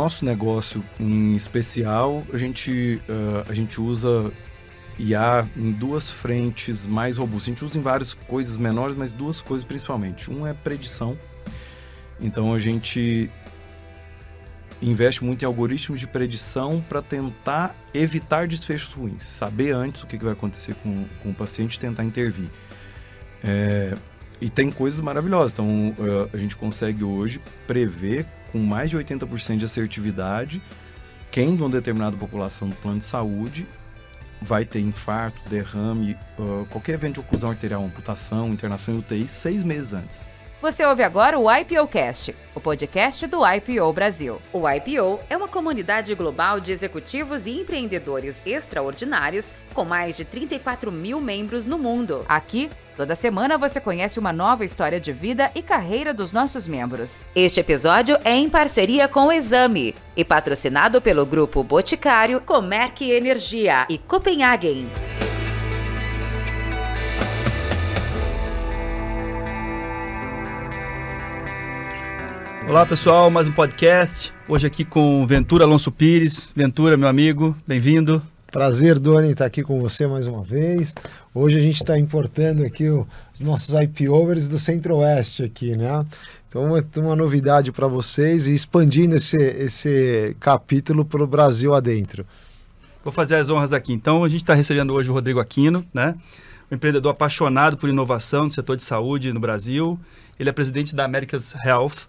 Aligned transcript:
nosso 0.00 0.24
negócio 0.24 0.82
em 0.98 1.36
especial, 1.36 2.24
a 2.32 2.38
gente, 2.38 3.02
uh, 3.06 3.50
a 3.50 3.52
gente 3.52 3.78
usa 3.78 4.32
IA 4.98 5.46
em 5.54 5.72
duas 5.72 6.10
frentes 6.10 6.86
mais 6.86 7.18
robustas. 7.18 7.48
A 7.48 7.50
gente 7.54 7.64
usa 7.66 7.78
em 7.78 7.82
várias 7.82 8.14
coisas 8.14 8.56
menores, 8.56 8.96
mas 8.96 9.12
duas 9.12 9.42
coisas 9.42 9.66
principalmente. 9.66 10.30
Um 10.30 10.46
é 10.46 10.54
predição. 10.54 11.18
Então 12.18 12.54
a 12.54 12.58
gente 12.58 13.30
investe 14.80 15.22
muito 15.22 15.42
em 15.42 15.46
algoritmos 15.46 16.00
de 16.00 16.06
predição 16.06 16.82
para 16.88 17.02
tentar 17.02 17.76
evitar 17.92 18.48
desfechos 18.48 18.94
ruins, 18.94 19.22
saber 19.22 19.72
antes 19.72 20.02
o 20.02 20.06
que, 20.06 20.16
vai 20.16 20.32
acontecer 20.32 20.74
com, 20.76 21.04
com 21.22 21.28
o 21.28 21.34
paciente 21.34 21.74
e 21.74 21.78
tentar 21.78 22.04
intervir. 22.04 22.48
É, 23.44 23.94
e 24.40 24.48
tem 24.48 24.70
coisas 24.70 24.98
maravilhosas. 25.02 25.52
Então, 25.52 25.94
a 26.32 26.36
gente 26.38 26.56
consegue 26.56 27.04
hoje 27.04 27.38
prever 27.66 28.26
com 28.52 28.58
mais 28.58 28.90
de 28.90 28.96
80% 28.96 29.58
de 29.58 29.64
assertividade 29.64 30.62
quem 31.30 31.54
de 31.54 31.62
uma 31.62 31.70
determinada 31.70 32.16
população 32.16 32.68
do 32.68 32.74
plano 32.76 32.98
de 32.98 33.04
saúde 33.04 33.66
vai 34.42 34.64
ter 34.64 34.80
infarto, 34.80 35.40
derrame, 35.48 36.16
qualquer 36.70 36.94
evento 36.94 37.14
de 37.14 37.20
oclusão 37.20 37.50
arterial, 37.50 37.84
amputação, 37.84 38.48
internação 38.48 38.94
em 38.94 38.98
UTI 38.98 39.28
seis 39.28 39.62
meses 39.62 39.92
antes. 39.92 40.26
Você 40.60 40.84
ouve 40.84 41.02
agora 41.02 41.38
o 41.38 41.50
IPOcast, 41.50 42.36
o 42.54 42.60
podcast 42.60 43.26
do 43.26 43.40
IPO 43.46 43.90
Brasil. 43.94 44.42
O 44.52 44.68
IPO 44.68 45.18
é 45.30 45.34
uma 45.34 45.48
comunidade 45.48 46.14
global 46.14 46.60
de 46.60 46.70
executivos 46.70 47.46
e 47.46 47.52
empreendedores 47.58 48.42
extraordinários 48.44 49.54
com 49.72 49.86
mais 49.86 50.18
de 50.18 50.24
34 50.26 50.92
mil 50.92 51.18
membros 51.18 51.64
no 51.64 51.78
mundo. 51.78 52.26
Aqui, 52.28 52.68
toda 52.94 53.14
semana 53.14 53.56
você 53.56 53.80
conhece 53.80 54.18
uma 54.18 54.34
nova 54.34 54.62
história 54.62 55.00
de 55.00 55.14
vida 55.14 55.50
e 55.54 55.62
carreira 55.62 56.12
dos 56.12 56.30
nossos 56.30 56.68
membros. 56.68 57.26
Este 57.34 57.60
episódio 57.60 58.18
é 58.22 58.34
em 58.34 58.50
parceria 58.50 59.08
com 59.08 59.28
o 59.28 59.32
Exame 59.32 59.94
e 60.14 60.22
patrocinado 60.26 61.00
pelo 61.00 61.24
grupo 61.24 61.64
Boticário, 61.64 62.38
Comerc 62.38 63.02
Energia 63.02 63.86
e 63.88 63.96
Copenhagen. 63.96 64.90
Olá 72.70 72.86
pessoal, 72.86 73.32
mais 73.32 73.48
um 73.48 73.52
podcast. 73.52 74.32
Hoje 74.46 74.64
aqui 74.64 74.84
com 74.84 75.26
Ventura 75.26 75.64
Alonso 75.64 75.90
Pires. 75.90 76.50
Ventura, 76.54 76.96
meu 76.96 77.08
amigo, 77.08 77.52
bem-vindo. 77.66 78.22
Prazer, 78.46 78.96
Doni, 78.96 79.32
estar 79.32 79.44
aqui 79.44 79.64
com 79.64 79.80
você 79.80 80.06
mais 80.06 80.28
uma 80.28 80.44
vez. 80.44 80.94
Hoje 81.34 81.58
a 81.58 81.60
gente 81.60 81.82
está 81.82 81.98
importando 81.98 82.64
aqui 82.64 82.88
os 82.88 83.40
nossos 83.40 83.74
IPovers 83.74 84.48
do 84.48 84.56
Centro-Oeste 84.56 85.42
aqui, 85.42 85.76
né? 85.76 86.04
Então, 86.46 86.76
é 86.76 86.82
uma 87.00 87.16
novidade 87.16 87.72
para 87.72 87.88
vocês 87.88 88.46
e 88.46 88.54
expandindo 88.54 89.16
esse, 89.16 89.36
esse 89.36 90.36
capítulo 90.38 91.04
para 91.04 91.24
o 91.24 91.26
Brasil 91.26 91.74
adentro. 91.74 92.24
Vou 93.02 93.12
fazer 93.12 93.34
as 93.34 93.50
honras 93.50 93.72
aqui. 93.72 93.92
Então, 93.92 94.22
a 94.22 94.28
gente 94.28 94.42
está 94.42 94.54
recebendo 94.54 94.94
hoje 94.94 95.10
o 95.10 95.12
Rodrigo 95.12 95.40
Aquino, 95.40 95.84
né? 95.92 96.14
Um 96.70 96.76
empreendedor 96.76 97.10
apaixonado 97.10 97.76
por 97.76 97.90
inovação 97.90 98.44
no 98.44 98.52
setor 98.52 98.76
de 98.76 98.84
saúde 98.84 99.32
no 99.32 99.40
Brasil. 99.40 99.98
Ele 100.38 100.48
é 100.48 100.52
presidente 100.52 100.94
da 100.94 101.04
America's 101.04 101.52
Health, 101.64 102.08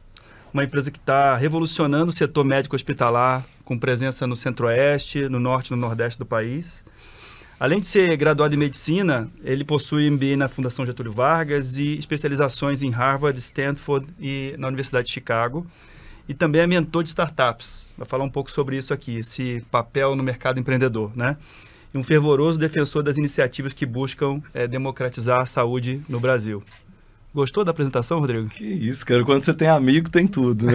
uma 0.54 0.64
empresa 0.64 0.92
que 0.92 0.98
está 0.98 1.36
revolucionando 1.36 2.10
o 2.10 2.14
setor 2.14 2.44
médico 2.44 2.76
hospitalar, 2.76 3.46
com 3.64 3.78
presença 3.78 4.28
no 4.28 4.36
centro-oeste, 4.36 5.30
no 5.30 5.40
norte 5.40 5.68
e 5.68 5.72
no 5.72 5.78
nordeste 5.78 6.20
do 6.20 6.26
país. 6.26 6.84
Além 7.60 7.80
de 7.80 7.88
ser 7.88 8.18
graduado 8.18 8.56
em 8.56 8.58
medicina, 8.58 9.30
ele 9.44 9.64
possui 9.64 10.10
MBA 10.10 10.36
na 10.36 10.50
Fundação 10.50 10.86
Getúlio 10.86 11.12
Vargas 11.12 11.78
e 11.78 11.98
especializações 11.98 12.82
em 12.82 12.90
Harvard, 12.90 13.38
Stanford 13.38 14.08
e 14.20 14.56
na 14.58 14.68
Universidade 14.68 15.08
de 15.08 15.14
Chicago. 15.14 15.66
E 16.28 16.34
também 16.34 16.62
é 16.62 16.68
mentor 16.68 17.04
de 17.04 17.10
startups. 17.10 17.90
Vai 17.98 18.08
falar 18.08 18.24
um 18.24 18.30
pouco 18.30 18.50
sobre 18.50 18.78
isso 18.78 18.94
aqui, 18.94 19.18
esse 19.18 19.64
papel 19.70 20.16
no 20.16 20.24
mercado 20.24 20.60
empreendedor, 20.60 21.12
né? 21.16 21.38
E 21.94 21.98
um 21.98 22.04
fervoroso 22.04 22.58
defensor 22.58 23.04
das 23.04 23.18
iniciativas 23.18 23.74
que 23.74 23.86
buscam 23.86 24.42
é, 24.54 24.66
democratizar 24.66 25.42
a 25.42 25.46
saúde 25.46 26.02
no 26.10 26.20
Brasil. 26.20 26.64
Gostou 27.34 27.64
da 27.64 27.72
apresentação, 27.72 28.20
Rodrigo? 28.20 28.50
Que 28.50 28.66
isso, 28.66 29.06
cara. 29.06 29.24
Quando 29.24 29.46
você 29.46 29.54
tem 29.54 29.70
amigo, 29.70 30.10
tem 30.10 30.28
tudo, 30.28 30.66
né? 30.66 30.74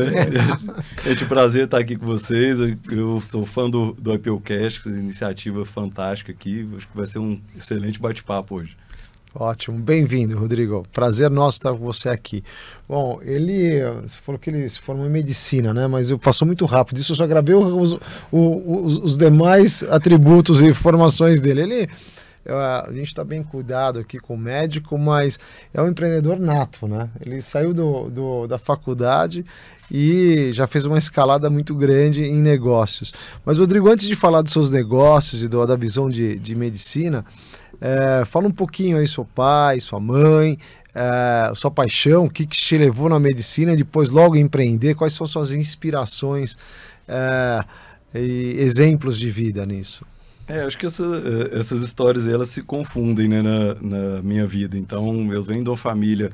Gente, 1.05 1.25
um 1.25 1.28
prazer 1.28 1.65
estar 1.67 1.78
aqui 1.78 1.97
com 1.97 2.06
vocês. 2.06 2.56
Eu 2.91 3.22
sou 3.28 3.44
fã 3.44 3.69
do, 3.69 3.93
do 3.93 4.15
IPOcast, 4.15 4.81
essa 4.81 4.89
iniciativa 4.89 5.66
fantástica 5.66 6.33
aqui. 6.33 6.66
Acho 6.75 6.89
que 6.89 6.97
vai 6.97 7.05
ser 7.05 7.19
um 7.19 7.39
excelente 7.55 8.00
bate-papo 8.00 8.55
hoje. 8.55 8.75
Ótimo, 9.34 9.78
bem-vindo, 9.78 10.39
Rodrigo. 10.39 10.87
Prazer 10.95 11.28
nosso 11.28 11.59
estar 11.59 11.72
com 11.72 11.84
você 11.84 12.09
aqui. 12.09 12.43
Bom, 12.89 13.21
ele, 13.22 13.83
você 14.00 14.16
falou 14.22 14.39
que 14.39 14.49
ele 14.49 14.66
se 14.66 14.81
formou 14.81 15.06
em 15.06 15.11
medicina, 15.11 15.75
né? 15.75 15.87
Mas 15.87 16.09
eu 16.09 16.19
passou 16.19 16.47
muito 16.47 16.65
rápido. 16.65 16.99
Isso 16.99 17.12
eu 17.12 17.16
só 17.16 17.27
gravei 17.27 17.55
os, 17.55 17.99
os, 18.33 18.97
os 18.97 19.19
demais 19.19 19.83
atributos 19.83 20.62
e 20.62 20.72
formações 20.72 21.39
dele. 21.39 21.61
Ele 21.61 21.89
a 22.49 22.89
gente 22.93 23.09
está 23.09 23.25
bem 23.25 23.43
cuidado 23.43 23.99
aqui 23.99 24.19
com 24.19 24.34
o 24.34 24.39
médico, 24.39 24.97
mas 24.97 25.39
é 25.73 25.83
um 25.83 25.89
empreendedor 25.89 26.39
nato, 26.39 26.87
né? 26.87 27.11
Ele 27.21 27.41
saiu 27.41 27.75
do, 27.75 28.09
do, 28.11 28.47
da 28.47 28.59
faculdade 28.59 29.45
e 29.91 30.51
já 30.53 30.67
fez 30.67 30.84
uma 30.84 30.99
escalada 30.99 31.49
muito 31.51 31.75
grande 31.75 32.23
em 32.23 32.41
negócios. 32.41 33.12
Mas, 33.45 33.59
Rodrigo, 33.59 33.89
antes 33.89 34.07
de 34.07 34.17
falar 34.17 34.43
dos 34.43 34.53
seus 34.53 34.71
negócios 34.71 35.43
e 35.43 35.49
do, 35.49 35.65
da 35.67 35.77
visão 35.77 36.09
de, 36.09 36.39
de 36.39 36.55
medicina, 36.55 37.25
é, 37.81 38.25
fala 38.25 38.47
um 38.47 38.53
pouquinho 38.53 38.97
aí, 38.97 39.07
seu 39.07 39.25
pai, 39.25 39.81
sua 39.81 40.01
mãe, 40.01 40.59
é, 40.95 41.53
sua 41.55 41.71
paixão, 41.71 42.25
o 42.25 42.31
que, 42.31 42.47
que 42.47 42.57
te 42.57 42.78
levou 42.78 43.09
na 43.09 43.21
medicina 43.21 43.73
e 43.73 43.77
depois 43.77 44.09
logo 44.09 44.37
empreender, 44.37 44.95
quais 44.95 45.13
são 45.13 45.27
suas 45.27 45.53
inspirações 45.53 46.57
é, 47.07 47.61
e 48.15 48.57
exemplos 48.59 49.19
de 49.19 49.31
vida 49.31 49.67
nisso? 49.67 50.05
É, 50.49 50.61
acho 50.61 50.79
que 50.79 50.87
essa, 50.87 51.03
eh, 51.03 51.59
essas 51.59 51.83
histórias 51.83 52.27
elas 52.27 52.49
se 52.49 52.62
confundem 52.62 53.27
né, 53.27 53.43
na, 53.43 53.75
na, 53.75 54.23
minha 54.23 54.47
vida. 54.47 54.79
Então, 54.79 55.33
eu 55.33 55.43
venho 55.43 55.65
de 55.65 55.71
uma 55.71 55.77
família 55.77 56.31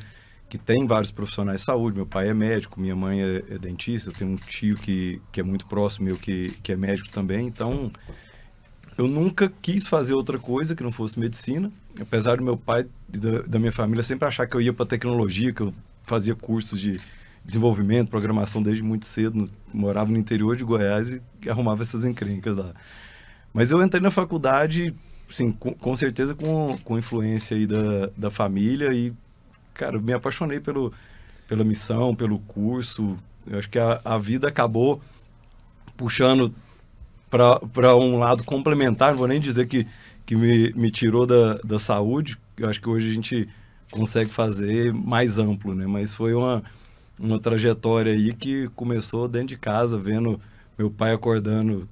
que 0.50 0.58
tem 0.58 0.86
vários 0.86 1.10
profissionais 1.10 1.60
de 1.60 1.64
saúde. 1.64 1.96
Meu 1.96 2.06
pai 2.06 2.28
é 2.28 2.34
médico, 2.34 2.78
minha 2.78 2.94
mãe 2.94 3.22
é, 3.22 3.42
é 3.48 3.58
dentista. 3.58 4.10
Eu 4.10 4.14
tenho 4.14 4.32
um 4.32 4.36
tio 4.36 4.76
que, 4.76 5.20
que 5.32 5.40
é 5.40 5.42
muito 5.42 5.66
próximo 5.66 6.06
meu 6.06 6.16
que, 6.16 6.50
que 6.62 6.72
é 6.72 6.76
médico 6.76 7.08
também. 7.08 7.46
Então, 7.46 7.90
eu 8.98 9.08
nunca 9.08 9.50
quis 9.62 9.86
fazer 9.86 10.12
outra 10.12 10.38
coisa 10.38 10.74
que 10.76 10.82
não 10.82 10.92
fosse 10.92 11.18
medicina. 11.18 11.72
Apesar 11.98 12.36
do 12.36 12.44
meu 12.44 12.56
pai 12.56 12.86
e 13.12 13.18
da, 13.18 13.42
da 13.42 13.58
minha 13.58 13.72
família 13.72 14.02
sempre 14.02 14.28
achar 14.28 14.46
que 14.46 14.54
eu 14.54 14.60
ia 14.60 14.74
para 14.74 14.84
tecnologia, 14.84 15.54
que 15.54 15.62
eu 15.62 15.72
fazia 16.02 16.34
cursos 16.34 16.78
de 16.78 17.00
desenvolvimento, 17.42 18.10
programação 18.10 18.62
desde 18.62 18.82
muito 18.82 19.06
cedo. 19.06 19.48
Morava 19.72 20.10
no 20.10 20.18
interior 20.18 20.54
de 20.54 20.64
Goiás 20.64 21.10
e 21.10 21.22
arrumava 21.48 21.82
essas 21.82 22.04
encrencas 22.04 22.58
lá. 22.58 22.74
Mas 23.52 23.70
eu 23.70 23.82
entrei 23.82 24.00
na 24.00 24.10
faculdade, 24.10 24.94
sim, 25.28 25.50
com, 25.52 25.72
com, 25.74 25.94
certeza 25.96 26.34
com, 26.34 26.76
com 26.84 26.98
influência 26.98 27.56
aí 27.56 27.66
da, 27.66 28.10
da 28.16 28.30
família 28.30 28.92
e, 28.92 29.12
cara, 29.74 29.98
me 29.98 30.12
apaixonei 30.12 30.60
pelo, 30.60 30.92
pela 31.46 31.64
missão, 31.64 32.14
pelo 32.14 32.38
curso. 32.38 33.18
Eu 33.46 33.58
acho 33.58 33.68
que 33.68 33.78
a, 33.78 34.00
a 34.04 34.16
vida 34.16 34.48
acabou 34.48 35.00
puxando 35.96 36.52
para 37.30 37.96
um 37.96 38.18
lado 38.18 38.44
complementar, 38.44 39.10
não 39.10 39.18
vou 39.18 39.28
nem 39.28 39.40
dizer 39.40 39.66
que, 39.66 39.86
que 40.26 40.36
me, 40.36 40.72
me 40.74 40.90
tirou 40.90 41.26
da, 41.26 41.54
da 41.64 41.78
saúde, 41.78 42.36
eu 42.58 42.68
acho 42.68 42.80
que 42.80 42.88
hoje 42.88 43.10
a 43.10 43.14
gente 43.14 43.48
consegue 43.90 44.30
fazer 44.30 44.92
mais 44.92 45.38
amplo, 45.38 45.74
né? 45.74 45.86
Mas 45.86 46.14
foi 46.14 46.34
uma, 46.34 46.62
uma 47.18 47.38
trajetória 47.38 48.12
aí 48.12 48.34
que 48.34 48.68
começou 48.76 49.28
dentro 49.28 49.48
de 49.48 49.56
casa, 49.56 49.98
vendo 49.98 50.40
meu 50.76 50.90
pai 50.90 51.12
acordando 51.12 51.88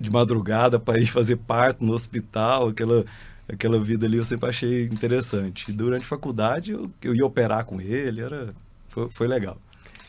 de 0.00 0.10
madrugada 0.10 0.78
para 0.78 1.00
ir 1.00 1.06
fazer 1.06 1.36
parto 1.36 1.84
no 1.84 1.92
hospital, 1.92 2.68
aquela, 2.68 3.04
aquela 3.48 3.80
vida 3.80 4.06
ali 4.06 4.16
eu 4.16 4.24
sempre 4.24 4.48
achei 4.48 4.84
interessante. 4.84 5.70
E 5.70 5.72
durante 5.72 6.02
a 6.02 6.08
faculdade 6.08 6.72
eu, 6.72 6.90
eu 7.02 7.14
ia 7.14 7.26
operar 7.26 7.64
com 7.64 7.80
ele, 7.80 8.20
era, 8.20 8.54
foi, 8.88 9.08
foi 9.10 9.26
legal. 9.26 9.58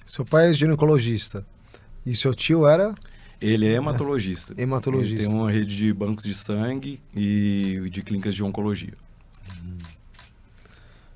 Seu 0.05 0.25
pai 0.25 0.50
é 0.50 0.53
ginecologista 0.53 1.45
e 2.05 2.16
seu 2.16 2.33
tio 2.33 2.67
era? 2.67 2.94
Ele 3.41 3.67
é 3.67 3.73
hematologista. 3.73 4.53
É. 4.57 4.63
Hematologista. 4.63 5.21
Ele 5.21 5.27
tem 5.27 5.33
uma 5.33 5.50
rede 5.50 5.75
de 5.75 5.94
bancos 5.94 6.25
de 6.25 6.33
sangue 6.33 7.00
e 7.15 7.88
de 7.89 8.01
clínicas 8.01 8.36
de 8.36 8.44
oncologia. 8.44 8.94
Hum. 9.63 9.77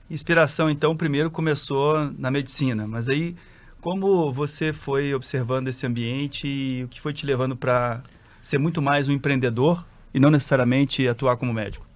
Inspiração, 0.10 0.70
então, 0.70 0.96
primeiro 0.96 1.30
começou 1.30 2.12
na 2.18 2.30
medicina, 2.32 2.88
mas 2.88 3.10
aí 3.10 3.36
como 3.82 4.32
você 4.32 4.72
foi 4.72 5.14
observando 5.14 5.68
esse 5.68 5.86
ambiente 5.86 6.48
e 6.48 6.84
o 6.86 6.88
que 6.88 7.02
foi 7.02 7.12
te 7.12 7.26
levando 7.26 7.54
para 7.54 8.02
ser 8.44 8.60
muito 8.60 8.82
mais 8.82 9.08
um 9.08 9.14
empreendedor 9.14 9.84
e 10.14 10.20
não 10.20 10.30
necessariamente 10.30 11.08
atuar 11.08 11.38
como 11.38 11.54
médico? 11.54 11.88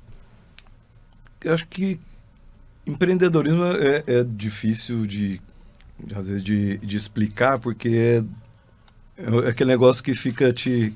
Eu 1.42 1.54
acho 1.54 1.68
que 1.68 2.00
empreendedorismo 2.86 3.64
é, 3.66 4.04
é 4.08 4.24
difícil 4.24 5.06
de, 5.06 5.42
às 6.16 6.30
vezes, 6.30 6.42
de, 6.42 6.78
de 6.78 6.98
explicar, 6.98 7.60
porque 7.60 8.24
é, 9.18 9.46
é 9.46 9.50
aquele 9.50 9.70
negócio 9.70 10.04
que 10.04 10.14
fica 10.14 10.52
te 10.52 10.96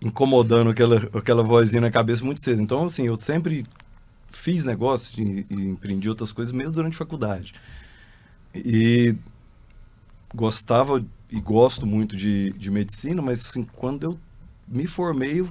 incomodando 0.00 0.70
aquela, 0.70 0.96
aquela 1.14 1.42
vozinha 1.42 1.80
na 1.80 1.90
cabeça 1.90 2.24
muito 2.24 2.42
cedo. 2.42 2.60
Então, 2.60 2.84
assim, 2.84 3.06
eu 3.06 3.16
sempre 3.16 3.64
fiz 4.28 4.62
negócio 4.64 5.20
e, 5.20 5.46
e 5.50 5.54
empreendi 5.68 6.08
outras 6.08 6.32
coisas 6.32 6.52
mesmo 6.52 6.72
durante 6.72 6.94
a 6.94 6.98
faculdade. 6.98 7.54
E 8.54 9.16
gostava 10.34 11.04
e 11.30 11.40
gosto 11.40 11.86
muito 11.86 12.16
de, 12.16 12.52
de 12.52 12.70
medicina, 12.70 13.22
mas 13.22 13.40
assim, 13.40 13.64
quando 13.64 14.04
eu 14.04 14.18
me 14.70 14.86
formei, 14.86 15.40
eu, 15.40 15.48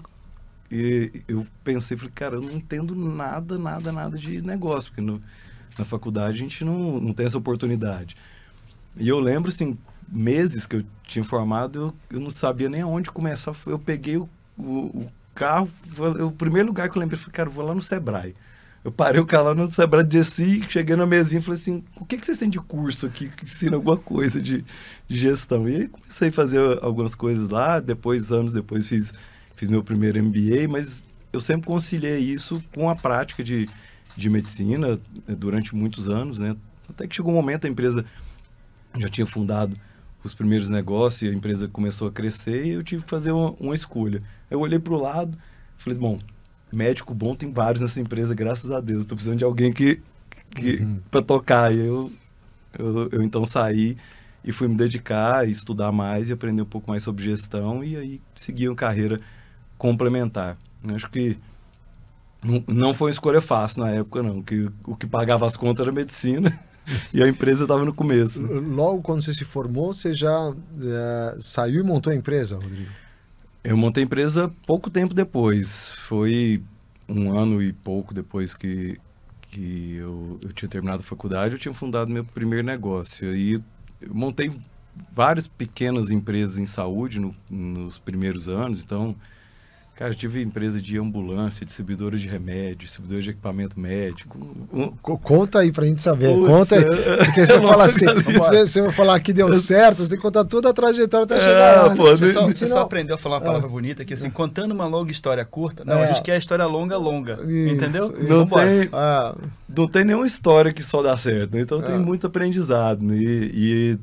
eu 1.28 1.48
pensei, 1.64 1.98
falei, 1.98 2.14
cara, 2.16 2.36
eu 2.36 2.42
não 2.42 2.54
entendo 2.54 2.96
nada, 2.96 3.58
nada, 3.58 3.92
nada 3.92 4.18
de 4.18 4.42
negócio, 4.42 4.92
porque 4.92 5.02
no, 5.02 5.22
na 5.78 5.84
faculdade 5.84 6.38
a 6.38 6.40
gente 6.40 6.64
não, 6.64 7.00
não 7.00 7.14
tem 7.14 7.26
essa 7.26 7.38
oportunidade. 7.38 8.16
E 8.96 9.08
eu 9.08 9.20
lembro, 9.20 9.50
assim, 9.50 9.78
meses 10.08 10.66
que 10.66 10.78
eu 10.78 10.86
tinha 11.04 11.24
formado, 11.24 11.80
eu, 12.10 12.18
eu 12.18 12.20
não 12.20 12.32
sabia 12.32 12.70
nem 12.70 12.82
aonde 12.82 13.12
começar. 13.12 13.54
Eu 13.66 13.78
peguei 13.78 14.18
o, 14.18 14.30
o, 14.58 14.64
o 14.64 15.12
carro, 15.36 15.70
o 16.26 16.32
primeiro 16.32 16.68
lugar 16.68 16.90
que 16.90 16.98
eu 16.98 17.00
lembrei, 17.00 17.20
falei, 17.20 17.34
cara, 17.34 17.50
eu 17.50 17.54
vou 17.54 17.66
lá 17.66 17.76
no 17.76 17.82
Sebrae. 17.82 18.34
Eu 18.84 18.92
parei 18.92 19.20
o 19.20 19.26
carro 19.26 19.46
lá 19.46 19.56
no 19.56 19.70
Sebrae, 19.70 20.06
desci, 20.06 20.62
cheguei 20.70 20.96
na 20.96 21.06
mesinha 21.06 21.40
e 21.40 21.44
falei 21.44 21.60
assim, 21.60 21.84
o 21.98 22.06
que, 22.06 22.18
que 22.18 22.26
vocês 22.26 22.38
têm 22.38 22.50
de 22.50 22.60
curso 22.60 23.06
aqui 23.06 23.30
que 23.30 23.44
ensina 23.44 23.76
alguma 23.76 23.98
coisa 23.98 24.42
de, 24.42 24.64
de 25.08 25.18
gestão? 25.18 25.68
E 25.68 25.76
aí 25.76 25.88
comecei 25.90 26.30
a 26.30 26.32
fazer 26.32 26.80
algumas 26.82 27.14
coisas 27.14 27.50
lá, 27.50 27.80
depois, 27.80 28.32
anos 28.32 28.54
depois, 28.54 28.88
fiz, 28.88 29.14
fiz 29.56 29.68
meu 29.68 29.84
primeiro 29.84 30.24
MBA, 30.24 30.68
mas 30.70 31.04
eu 31.34 31.42
sempre 31.42 31.68
conciliei 31.68 32.20
isso 32.20 32.64
com 32.74 32.90
a 32.90 32.96
prática 32.96 33.44
de, 33.44 33.68
de 34.16 34.30
medicina 34.30 35.00
né, 35.28 35.36
durante 35.36 35.76
muitos 35.76 36.08
anos, 36.08 36.40
né? 36.40 36.56
Até 36.90 37.06
que 37.06 37.16
chegou 37.16 37.32
um 37.32 37.36
momento, 37.36 37.68
a 37.68 37.70
empresa 37.70 38.06
já 38.98 39.10
tinha 39.10 39.26
fundado 39.26 39.76
os 40.24 40.34
primeiros 40.34 40.70
negócios 40.70 41.32
a 41.32 41.34
empresa 41.34 41.68
começou 41.68 42.08
a 42.08 42.12
crescer 42.12 42.66
e 42.66 42.70
eu 42.72 42.84
tive 42.84 43.04
que 43.04 43.10
fazer 43.10 43.32
uma, 43.32 43.52
uma 43.60 43.76
escolha. 43.76 44.22
Eu 44.50 44.60
olhei 44.60 44.80
para 44.80 44.94
o 44.94 45.02
lado, 45.02 45.38
falei, 45.78 45.98
bom, 45.98 46.20
médico 46.72 47.14
bom 47.14 47.36
tem 47.36 47.52
vários 47.52 47.82
nessa 47.82 48.00
empresa, 48.00 48.34
graças 48.34 48.72
a 48.72 48.80
Deus. 48.80 49.02
Estou 49.02 49.16
precisando 49.16 49.40
de 49.40 49.44
alguém 49.44 49.72
que, 49.72 50.02
que 50.52 50.78
uhum. 50.78 51.00
para 51.10 51.22
tocar. 51.22 51.74
E 51.74 51.80
eu, 51.80 52.12
eu, 52.78 53.10
eu, 53.12 53.22
então 53.24 53.46
saí 53.46 53.98
e 54.44 54.52
fui 54.52 54.68
me 54.68 54.76
dedicar, 54.76 55.48
estudar 55.48 55.92
mais 55.92 56.30
e 56.30 56.34
aprender 56.34 56.62
um 56.62 56.66
pouco 56.66 56.90
mais 56.90 57.04
sobre 57.04 57.24
gestão 57.24 57.84
e 57.84 57.96
aí 57.96 58.22
segui 58.36 58.68
uma 58.68 58.76
carreira 58.76 59.20
complementar. 59.78 60.58
Eu 60.88 60.96
acho 60.96 61.10
que 61.10 61.38
não, 62.44 62.64
não 62.68 62.94
foi 62.94 63.08
uma 63.08 63.14
escolha 63.14 63.42
fácil 63.42 63.84
na 63.84 63.92
época, 63.92 64.24
não. 64.24 64.42
Que 64.42 64.70
o 64.86 64.96
que 64.96 65.06
pagava 65.06 65.46
as 65.46 65.58
contas 65.58 65.86
era 65.86 65.92
medicina 65.92 66.58
e 67.14 67.22
a 67.22 67.28
empresa 67.28 67.64
estava 67.64 67.84
no 67.84 67.94
começo. 67.94 68.42
Logo 68.42 69.02
quando 69.02 69.22
você 69.22 69.34
se 69.34 69.44
formou, 69.44 69.94
você 69.94 70.14
já 70.14 70.54
é, 70.82 71.38
saiu 71.40 71.82
e 71.82 71.84
montou 71.84 72.12
a 72.12 72.16
empresa, 72.16 72.56
Rodrigo? 72.56 72.90
Eu 73.64 73.76
montei 73.76 74.04
a 74.04 74.06
empresa 74.06 74.54
pouco 74.66 74.90
tempo 74.90 75.14
depois. 75.14 75.94
Foi 75.96 76.64
um 77.08 77.38
ano 77.38 77.62
e 77.62 77.74
pouco 77.74 78.14
depois 78.14 78.54
que, 78.54 78.98
que 79.42 79.96
eu, 79.96 80.40
eu 80.42 80.54
tinha 80.54 80.70
terminado 80.70 81.02
a 81.02 81.06
faculdade, 81.06 81.56
eu 81.56 81.60
tinha 81.60 81.74
fundado 81.74 82.12
meu 82.12 82.24
primeiro 82.24 82.66
negócio. 82.66 83.36
E 83.36 83.54
eu 83.54 83.62
montei 84.14 84.52
várias 85.12 85.48
pequenas 85.48 86.10
empresas 86.10 86.58
em 86.58 86.66
saúde 86.66 87.20
no, 87.20 87.36
nos 87.50 87.98
primeiros 87.98 88.48
anos. 88.48 88.84
Então, 88.84 89.16
Cara, 90.00 90.14
eu 90.14 90.16
tive 90.16 90.42
empresa 90.42 90.82
de 90.82 90.98
ambulância, 90.98 91.66
distribuidora 91.66 92.18
de 92.18 92.26
remédio, 92.26 92.86
distribuidora 92.86 93.22
de 93.22 93.32
equipamento 93.32 93.78
médico. 93.78 94.40
Conta 95.02 95.60
aí 95.60 95.74
pra 95.74 95.86
gente 95.86 96.02
saber. 96.02 96.34
Puxa, 96.34 96.48
Conta 96.48 96.76
aí. 96.78 96.86
Porque 97.26 97.46
você 97.46 97.60
fala 97.60 97.84
assim, 97.84 98.06
você, 98.06 98.66
você, 98.66 98.82
vai 98.82 98.92
falar 98.94 99.20
que 99.20 99.34
deu 99.34 99.52
certo, 99.52 99.98
você 99.98 100.12
tem 100.12 100.18
que 100.18 100.22
contar 100.22 100.46
toda 100.46 100.70
a 100.70 100.74
trajetória 100.74 101.26
até 101.26 101.36
é, 101.36 101.40
chegar 101.42 101.84
lá. 101.84 101.96
Pô, 101.98 102.16
você, 102.16 102.30
só, 102.30 102.46
você 102.46 102.66
só, 102.66 102.80
aprendeu 102.80 103.16
a 103.16 103.18
falar 103.18 103.40
uma 103.40 103.42
palavra 103.42 103.68
é. 103.68 103.70
bonita, 103.70 104.06
que 104.06 104.14
assim, 104.14 104.30
contando 104.30 104.72
uma 104.72 104.88
longa 104.88 105.12
história 105.12 105.44
curta. 105.44 105.84
Não, 105.84 105.96
é. 105.96 106.06
a 106.06 106.08
gente 106.14 106.22
quer 106.22 106.36
a 106.36 106.38
história 106.38 106.66
longa, 106.66 106.96
longa. 106.96 107.34
Isso, 107.46 107.76
entendeu? 107.76 108.16
Não 108.22 108.48
tem, 108.48 108.88
ah. 108.94 109.36
não 109.68 109.86
tem 109.86 110.06
nenhuma 110.06 110.26
história 110.26 110.72
que 110.72 110.82
só 110.82 111.04
dá 111.04 111.18
certo. 111.18 111.58
Então 111.58 111.82
tem 111.82 112.00
muito 112.00 112.26
aprendizado. 112.26 113.04
Né? 113.04 113.18
E, 113.18 113.52
e 113.54 114.00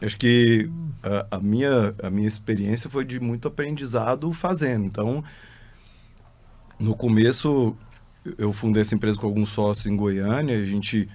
acho 0.00 0.16
que 0.16 0.68
a, 1.02 1.36
a, 1.36 1.40
minha, 1.40 1.94
a 2.02 2.10
minha 2.10 2.28
experiência 2.28 2.88
foi 2.88 3.04
de 3.04 3.20
muito 3.20 3.48
aprendizado 3.48 4.32
fazendo. 4.32 4.84
Então, 4.84 5.22
no 6.78 6.94
começo, 6.94 7.76
eu 8.38 8.52
fundei 8.52 8.82
essa 8.82 8.94
empresa 8.94 9.18
com 9.18 9.26
alguns 9.26 9.50
sócios 9.50 9.86
em 9.86 9.96
Goiânia, 9.96 10.56
a 10.58 10.66
gente 10.66 11.08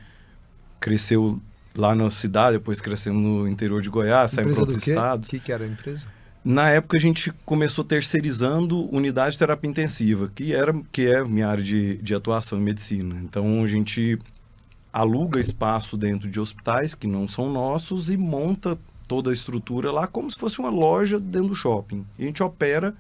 cresceu 0.80 1.42
lá 1.76 1.94
na 1.94 2.10
cidade, 2.10 2.58
depois 2.58 2.82
crescemos 2.82 3.22
no 3.22 3.48
interior 3.48 3.82
de 3.82 3.90
Goiás, 3.90 4.32
saímos 4.32 4.56
para 4.56 4.66
outros 4.66 4.88
estados. 4.88 5.28
O 5.28 5.32
que, 5.32 5.40
que 5.40 5.52
era 5.52 5.64
a 5.64 5.68
empresa? 5.68 6.08
Na 6.44 6.70
época 6.70 6.98
a 6.98 7.00
gente 7.00 7.32
começou 7.46 7.84
terceirizando 7.84 8.90
unidade 8.96 9.34
de 9.34 9.40
terapia 9.40 9.70
intensiva, 9.70 10.32
que 10.34 10.54
era 10.54 10.74
que 10.92 11.06
é 11.06 11.24
minha 11.24 11.48
área 11.48 11.64
de, 11.64 11.98
de 11.98 12.16
atuação 12.16 12.58
em 12.58 12.62
medicina. 12.62 13.20
Então 13.22 13.64
a 13.64 13.68
gente 13.68 14.18
aluga 14.92 15.40
espaço 15.40 15.96
dentro 15.96 16.30
de 16.30 16.40
hospitais 16.40 16.96
que 16.96 17.08
não 17.08 17.28
são 17.28 17.50
nossos 17.50 18.10
e 18.10 18.18
monta 18.18 18.78
toda 19.08 19.30
a 19.30 19.34
estrutura 19.34 19.92
lá 19.92 20.08
como 20.08 20.30
se 20.30 20.38
fosse 20.38 20.60
uma 20.60 20.70
loja 20.70 21.20
dentro 21.20 21.50
do 21.50 21.56
shopping. 21.56 22.06
E 22.18 22.24
a 22.24 22.26
gente 22.26 22.44
opera 22.44 22.96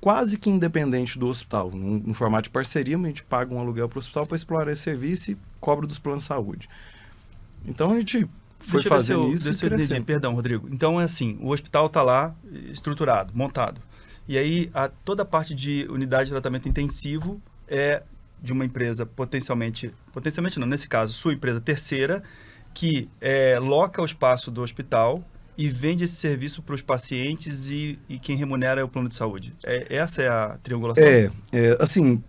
quase 0.00 0.38
que 0.38 0.48
independente 0.48 1.18
do 1.18 1.26
hospital, 1.26 1.70
no, 1.70 1.98
no 1.98 2.14
formato 2.14 2.44
de 2.44 2.50
parceria, 2.50 2.96
mas 2.96 3.06
a 3.06 3.08
gente 3.08 3.24
paga 3.24 3.54
um 3.54 3.60
aluguel 3.60 3.88
para 3.88 3.96
o 3.96 4.00
hospital 4.00 4.26
para 4.26 4.36
explorar 4.36 4.72
esse 4.72 4.82
serviço 4.82 5.32
e 5.32 5.38
cobra 5.60 5.86
dos 5.86 5.98
planos 5.98 6.22
de 6.22 6.28
saúde. 6.28 6.68
Então 7.64 7.92
a 7.92 7.98
gente 7.98 8.28
foi 8.58 8.80
deixa 8.80 8.88
fazendo 8.88 9.24
eu, 9.24 9.34
isso. 9.34 9.44
Deixa 9.44 9.66
eu 9.66 9.74
entendi, 9.74 10.00
perdão, 10.02 10.34
Rodrigo. 10.34 10.68
Então 10.70 11.00
é 11.00 11.04
assim, 11.04 11.38
o 11.40 11.50
hospital 11.50 11.86
está 11.86 12.02
lá 12.02 12.34
estruturado, 12.72 13.32
montado. 13.34 13.80
E 14.28 14.36
aí 14.36 14.70
a, 14.74 14.88
toda 14.88 15.22
a 15.22 15.26
parte 15.26 15.54
de 15.54 15.86
unidade 15.90 16.26
de 16.26 16.30
tratamento 16.30 16.68
intensivo 16.68 17.40
é 17.68 18.02
de 18.42 18.52
uma 18.52 18.64
empresa 18.64 19.04
potencialmente, 19.06 19.92
potencialmente 20.12 20.58
não, 20.58 20.66
nesse 20.66 20.88
caso, 20.88 21.12
sua 21.12 21.32
empresa 21.32 21.60
terceira, 21.60 22.22
que 22.74 23.08
é, 23.20 23.58
loca 23.58 24.02
o 24.02 24.04
espaço 24.04 24.50
do 24.50 24.62
hospital 24.62 25.24
e 25.56 25.68
vende 25.68 26.04
esse 26.04 26.16
serviço 26.16 26.62
para 26.62 26.74
os 26.74 26.82
pacientes 26.82 27.70
e, 27.70 27.98
e, 28.08 28.18
quem 28.18 28.36
remunera 28.36 28.80
é 28.80 28.84
o 28.84 28.88
plano 28.88 29.08
de 29.08 29.14
saúde. 29.14 29.54
É, 29.64 29.96
essa 29.96 30.22
é 30.22 30.28
a 30.28 30.58
triangulação? 30.62 31.02
É, 31.02 31.30
é 31.52 31.76
assim, 31.80 32.22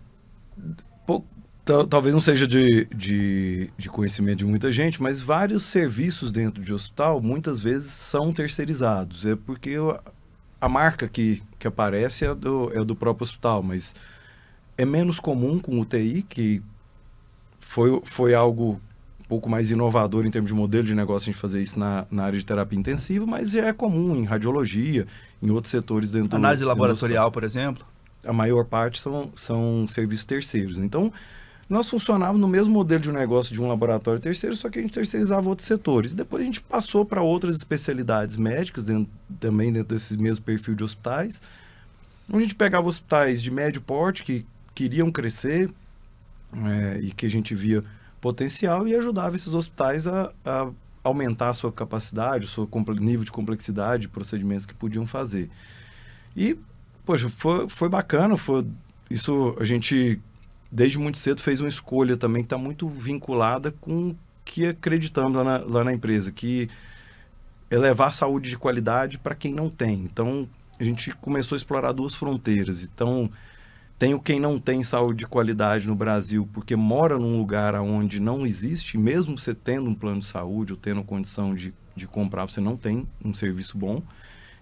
talvez 1.88 2.14
não 2.14 2.20
seja 2.20 2.46
de, 2.46 2.86
de, 2.86 3.70
de, 3.76 3.90
conhecimento 3.90 4.38
de 4.38 4.46
muita 4.46 4.72
gente, 4.72 5.02
mas 5.02 5.20
vários 5.20 5.64
serviços 5.64 6.32
dentro 6.32 6.62
de 6.62 6.72
hospital 6.72 7.20
muitas 7.20 7.60
vezes 7.60 7.92
são 7.92 8.32
terceirizados. 8.32 9.26
É 9.26 9.36
porque 9.36 9.74
a 10.58 10.68
marca 10.68 11.06
que, 11.06 11.42
que 11.58 11.68
aparece 11.68 12.24
é 12.24 12.34
do, 12.34 12.72
é 12.74 12.82
do 12.82 12.96
próprio 12.96 13.24
hospital, 13.24 13.62
mas 13.62 13.94
é 14.78 14.84
menos 14.84 15.18
comum 15.18 15.58
com 15.58 15.80
UTI, 15.80 16.22
que 16.22 16.62
foi, 17.58 18.00
foi 18.04 18.32
algo 18.32 18.80
pouco 19.28 19.50
mais 19.50 19.70
inovador 19.70 20.24
em 20.24 20.30
termos 20.30 20.48
de 20.48 20.54
modelo 20.54 20.86
de 20.86 20.94
negócio 20.94 21.28
a 21.28 21.32
gente 21.32 21.40
fazer 21.40 21.60
isso 21.60 21.78
na, 21.78 22.06
na 22.10 22.24
área 22.24 22.38
de 22.38 22.44
terapia 22.44 22.78
intensiva, 22.78 23.26
mas 23.26 23.54
é 23.54 23.72
comum 23.74 24.16
em 24.16 24.24
radiologia, 24.24 25.06
em 25.42 25.50
outros 25.50 25.70
setores 25.70 26.10
dentro 26.10 26.34
Análise 26.34 26.62
do, 26.62 26.68
laboratorial, 26.68 27.30
por 27.30 27.44
exemplo? 27.44 27.84
A 28.24 28.32
maior 28.32 28.64
parte 28.64 28.98
são, 28.98 29.30
são 29.36 29.86
serviços 29.90 30.24
terceiros. 30.24 30.78
Então, 30.78 31.12
nós 31.68 31.90
funcionávamos 31.90 32.40
no 32.40 32.48
mesmo 32.48 32.72
modelo 32.72 33.02
de 33.02 33.10
um 33.10 33.12
negócio 33.12 33.52
de 33.52 33.60
um 33.60 33.68
laboratório 33.68 34.18
terceiro, 34.18 34.56
só 34.56 34.70
que 34.70 34.78
a 34.78 34.82
gente 34.82 34.94
terceirizava 34.94 35.48
outros 35.48 35.68
setores. 35.68 36.14
Depois 36.14 36.42
a 36.42 36.46
gente 36.46 36.62
passou 36.62 37.04
para 37.04 37.20
outras 37.20 37.54
especialidades 37.56 38.36
médicas, 38.36 38.84
dentro, 38.84 39.12
também 39.38 39.70
dentro 39.70 39.94
desse 39.94 40.16
mesmo 40.16 40.42
perfil 40.42 40.74
de 40.74 40.84
hospitais. 40.84 41.42
A 42.32 42.40
gente 42.40 42.54
pegava 42.54 42.88
hospitais 42.88 43.42
de 43.42 43.50
médio 43.50 43.82
porte 43.82 44.24
que 44.24 44.46
queriam 44.78 45.10
crescer 45.10 45.68
é, 46.52 47.00
e 47.00 47.10
que 47.10 47.26
a 47.26 47.28
gente 47.28 47.52
via 47.52 47.82
potencial 48.20 48.86
e 48.86 48.94
ajudava 48.94 49.34
esses 49.34 49.52
hospitais 49.52 50.06
a, 50.06 50.32
a 50.44 50.70
aumentar 51.02 51.48
a 51.48 51.54
sua 51.54 51.72
capacidade, 51.72 52.44
o 52.44 52.48
seu 52.48 52.68
nível 53.00 53.24
de 53.24 53.32
complexidade 53.32 54.02
de 54.02 54.08
procedimentos 54.08 54.64
que 54.64 54.74
podiam 54.74 55.04
fazer. 55.04 55.50
E, 56.36 56.56
poxa, 57.04 57.28
foi, 57.28 57.68
foi 57.68 57.88
bacana, 57.88 58.36
foi, 58.36 58.64
isso 59.10 59.56
a 59.58 59.64
gente, 59.64 60.20
desde 60.70 60.96
muito 60.96 61.18
cedo, 61.18 61.40
fez 61.40 61.58
uma 61.58 61.68
escolha 61.68 62.16
também 62.16 62.42
que 62.42 62.46
está 62.46 62.56
muito 62.56 62.88
vinculada 62.88 63.72
com 63.80 64.14
que 64.44 64.64
acreditamos 64.64 65.32
lá 65.32 65.42
na, 65.42 65.58
lá 65.58 65.82
na 65.82 65.92
empresa, 65.92 66.30
que 66.30 66.70
é 67.68 67.76
levar 67.76 68.12
saúde 68.12 68.48
de 68.48 68.56
qualidade 68.56 69.18
para 69.18 69.34
quem 69.34 69.52
não 69.52 69.68
tem. 69.68 69.94
Então, 69.94 70.48
a 70.78 70.84
gente 70.84 71.10
começou 71.16 71.56
a 71.56 71.58
explorar 71.58 71.90
duas 71.90 72.14
fronteiras. 72.14 72.84
Então, 72.84 73.28
tenho 73.98 74.20
quem 74.20 74.38
não 74.38 74.60
tem 74.60 74.82
saúde 74.82 75.20
de 75.20 75.26
qualidade 75.26 75.86
no 75.86 75.94
Brasil 75.94 76.48
porque 76.52 76.76
mora 76.76 77.18
num 77.18 77.36
lugar 77.36 77.74
onde 77.74 78.20
não 78.20 78.46
existe, 78.46 78.96
mesmo 78.96 79.36
você 79.36 79.54
tendo 79.54 79.90
um 79.90 79.94
plano 79.94 80.20
de 80.20 80.26
saúde 80.26 80.72
ou 80.72 80.78
tendo 80.78 81.02
condição 81.02 81.54
de, 81.54 81.74
de 81.96 82.06
comprar, 82.06 82.46
você 82.46 82.60
não 82.60 82.76
tem 82.76 83.08
um 83.24 83.34
serviço 83.34 83.76
bom. 83.76 84.02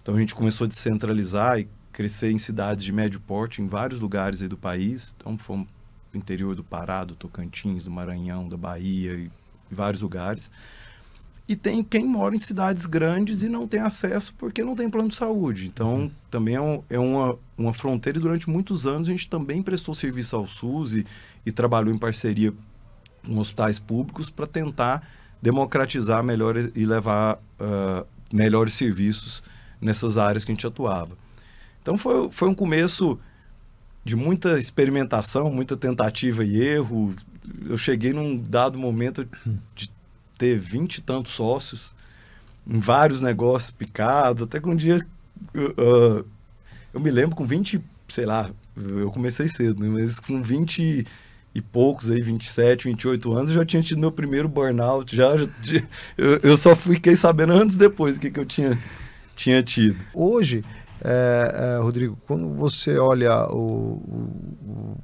Então 0.01 0.15
a 0.15 0.19
gente 0.19 0.33
começou 0.33 0.65
a 0.65 0.67
descentralizar 0.67 1.59
e 1.59 1.67
crescer 1.91 2.31
em 2.31 2.37
cidades 2.37 2.83
de 2.83 2.91
médio 2.91 3.19
porte 3.19 3.61
em 3.61 3.67
vários 3.67 3.99
lugares 3.99 4.39
do 4.41 4.57
país. 4.57 5.13
Então 5.17 5.37
fomos 5.37 5.67
interior 6.13 6.55
do 6.55 6.63
Pará, 6.63 7.03
do 7.03 7.15
Tocantins, 7.15 7.83
do 7.83 7.91
Maranhão, 7.91 8.49
da 8.49 8.57
Bahia 8.57 9.13
e 9.13 9.29
vários 9.69 10.01
lugares. 10.01 10.49
E 11.47 11.55
tem 11.55 11.81
quem 11.81 12.05
mora 12.05 12.35
em 12.35 12.39
cidades 12.39 12.85
grandes 12.85 13.41
e 13.41 13.47
não 13.47 13.67
tem 13.67 13.79
acesso 13.79 14.33
porque 14.37 14.63
não 14.63 14.75
tem 14.75 14.89
plano 14.89 15.07
de 15.07 15.15
saúde. 15.15 15.67
Então, 15.67 15.95
uhum. 15.95 16.11
também 16.29 16.55
é, 16.55 16.61
um, 16.61 16.83
é, 16.89 16.99
uma, 16.99 17.37
uma 17.57 17.73
fronteira 17.73 18.19
e 18.19 18.21
durante 18.21 18.49
muitos 18.49 18.85
anos 18.85 19.07
a 19.07 19.11
gente 19.11 19.29
também 19.29 19.63
prestou 19.63 19.95
serviço 19.95 20.35
ao 20.35 20.45
SUS 20.45 20.95
e, 20.95 21.05
e 21.45 21.51
trabalhou 21.51 21.93
em 21.93 21.97
parceria 21.97 22.53
com 23.25 23.37
hospitais 23.37 23.79
públicos 23.79 24.29
para 24.29 24.45
tentar 24.45 25.07
democratizar 25.41 26.23
melhor 26.23 26.55
e 26.75 26.85
levar 26.85 27.35
uh, 27.59 28.05
melhores 28.33 28.73
serviços 28.73 29.41
nessas 29.79 30.17
áreas 30.17 30.43
que 30.43 30.51
a 30.51 30.55
gente 30.55 30.67
atuava. 30.67 31.17
Então 31.81 31.97
foi, 31.97 32.29
foi 32.31 32.49
um 32.49 32.53
começo 32.53 33.17
de 34.03 34.15
muita 34.15 34.59
experimentação, 34.59 35.49
muita 35.49 35.77
tentativa 35.77 36.43
e 36.43 36.61
erro. 36.61 37.15
Eu 37.65 37.77
cheguei 37.77 38.11
num 38.11 38.37
dado 38.37 38.77
momento 38.77 39.27
de 39.75 39.89
ter 40.37 40.57
vinte 40.57 40.97
e 40.97 41.01
tantos 41.01 41.33
sócios 41.33 41.95
em 42.69 42.79
vários 42.79 43.21
negócios 43.21 43.71
picados, 43.71 44.43
até 44.43 44.59
que 44.59 44.69
um 44.69 44.75
dia 44.75 45.05
uh, 45.55 46.25
eu 46.93 46.99
me 46.99 47.09
lembro 47.09 47.35
com 47.35 47.45
20, 47.45 47.81
sei 48.07 48.25
lá, 48.25 48.49
eu 48.75 49.11
comecei 49.11 49.47
cedo, 49.47 49.81
né? 49.81 49.89
mas 49.89 50.19
com 50.19 50.41
20 50.41 51.05
e 51.55 51.61
poucos 51.61 52.11
aí, 52.11 52.21
27, 52.21 52.85
28 52.85 53.31
anos, 53.33 53.49
eu 53.49 53.55
já 53.55 53.65
tinha 53.65 53.81
tido 53.81 53.99
meu 53.99 54.11
primeiro 54.11 54.47
burnout, 54.47 55.15
já, 55.15 55.35
já 55.37 55.47
eu, 56.17 56.37
eu, 56.43 56.57
só 56.57 56.75
fiquei 56.75 57.15
sabendo 57.15 57.53
antes 57.53 57.75
depois 57.75 58.15
o 58.15 58.19
que, 58.19 58.29
que 58.29 58.39
eu 58.39 58.45
tinha, 58.45 58.77
tinha 59.35 59.63
tido. 59.63 59.97
Hoje, 60.13 60.63
é, 61.03 61.77
é, 61.77 61.81
Rodrigo, 61.81 62.17
quando 62.27 62.47
você 62.53 62.97
olha 62.97 63.47
o, 63.47 64.01
o, 64.67 64.97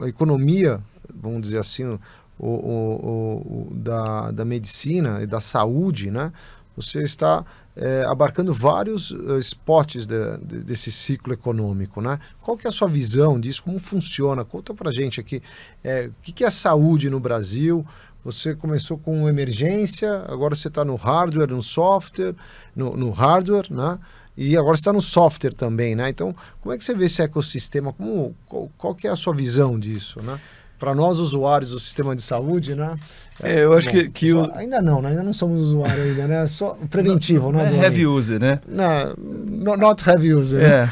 a 0.00 0.08
economia, 0.08 0.80
vamos 1.14 1.42
dizer 1.42 1.58
assim, 1.58 1.98
o, 2.38 3.68
o, 3.70 3.74
da, 3.74 4.30
da 4.30 4.44
medicina 4.44 5.22
e 5.22 5.26
da 5.26 5.40
saúde, 5.40 6.10
né? 6.10 6.32
Você 6.76 7.02
está 7.02 7.44
é, 7.74 8.04
abarcando 8.08 8.52
vários 8.52 9.10
uh, 9.10 9.38
spots 9.38 10.06
de, 10.06 10.38
de, 10.38 10.62
desse 10.62 10.92
ciclo 10.92 11.32
econômico, 11.32 12.00
né? 12.00 12.18
Qual 12.40 12.56
que 12.56 12.66
é 12.66 12.70
a 12.70 12.72
sua 12.72 12.88
visão 12.88 13.38
disso? 13.38 13.62
Como 13.62 13.78
funciona? 13.78 14.44
Conta 14.44 14.72
para 14.72 14.92
gente 14.92 15.20
aqui. 15.20 15.42
É, 15.82 16.06
o 16.06 16.14
que, 16.22 16.32
que 16.32 16.44
é 16.44 16.50
saúde 16.50 17.10
no 17.10 17.20
Brasil? 17.20 17.84
Você 18.24 18.54
começou 18.54 18.98
com 18.98 19.28
emergência, 19.28 20.24
agora 20.28 20.54
você 20.54 20.68
está 20.68 20.84
no 20.84 20.96
hardware, 20.96 21.50
no 21.50 21.62
software, 21.62 22.34
no, 22.74 22.96
no 22.96 23.10
hardware, 23.10 23.66
né? 23.70 23.98
E 24.36 24.56
agora 24.56 24.76
está 24.76 24.92
no 24.92 25.00
software 25.00 25.52
também, 25.52 25.96
né? 25.96 26.10
Então, 26.10 26.34
como 26.60 26.72
é 26.72 26.78
que 26.78 26.84
você 26.84 26.94
vê 26.94 27.06
esse 27.06 27.22
ecossistema? 27.22 27.92
Como, 27.92 28.36
qual, 28.46 28.70
qual 28.76 28.94
que 28.94 29.06
é 29.06 29.10
a 29.10 29.16
sua 29.16 29.34
visão 29.34 29.78
disso, 29.78 30.20
né? 30.22 30.38
Para 30.78 30.94
nós 30.94 31.18
usuários 31.18 31.70
do 31.70 31.78
sistema 31.78 32.14
de 32.14 32.22
saúde, 32.22 32.74
né? 32.74 32.94
É, 33.42 33.62
eu 33.62 33.72
acho 33.72 33.86
Bom, 33.86 33.92
que, 33.92 34.08
que 34.10 34.32
só, 34.32 34.50
ainda 34.54 34.82
não, 34.82 35.00
né? 35.00 35.10
ainda 35.10 35.22
não 35.22 35.32
somos 35.32 35.62
usuários 35.62 36.08
ainda, 36.08 36.26
né? 36.26 36.46
Só 36.46 36.76
preventivo, 36.90 37.52
não, 37.52 37.60
né? 37.60 37.76
É 37.76 37.82
heavy 37.82 38.06
user, 38.06 38.40
né? 38.40 38.60
Não, 38.66 39.76
not 39.76 40.08
heavy 40.08 40.34
user. 40.34 40.62
É. 40.62 40.86
Né? 40.86 40.90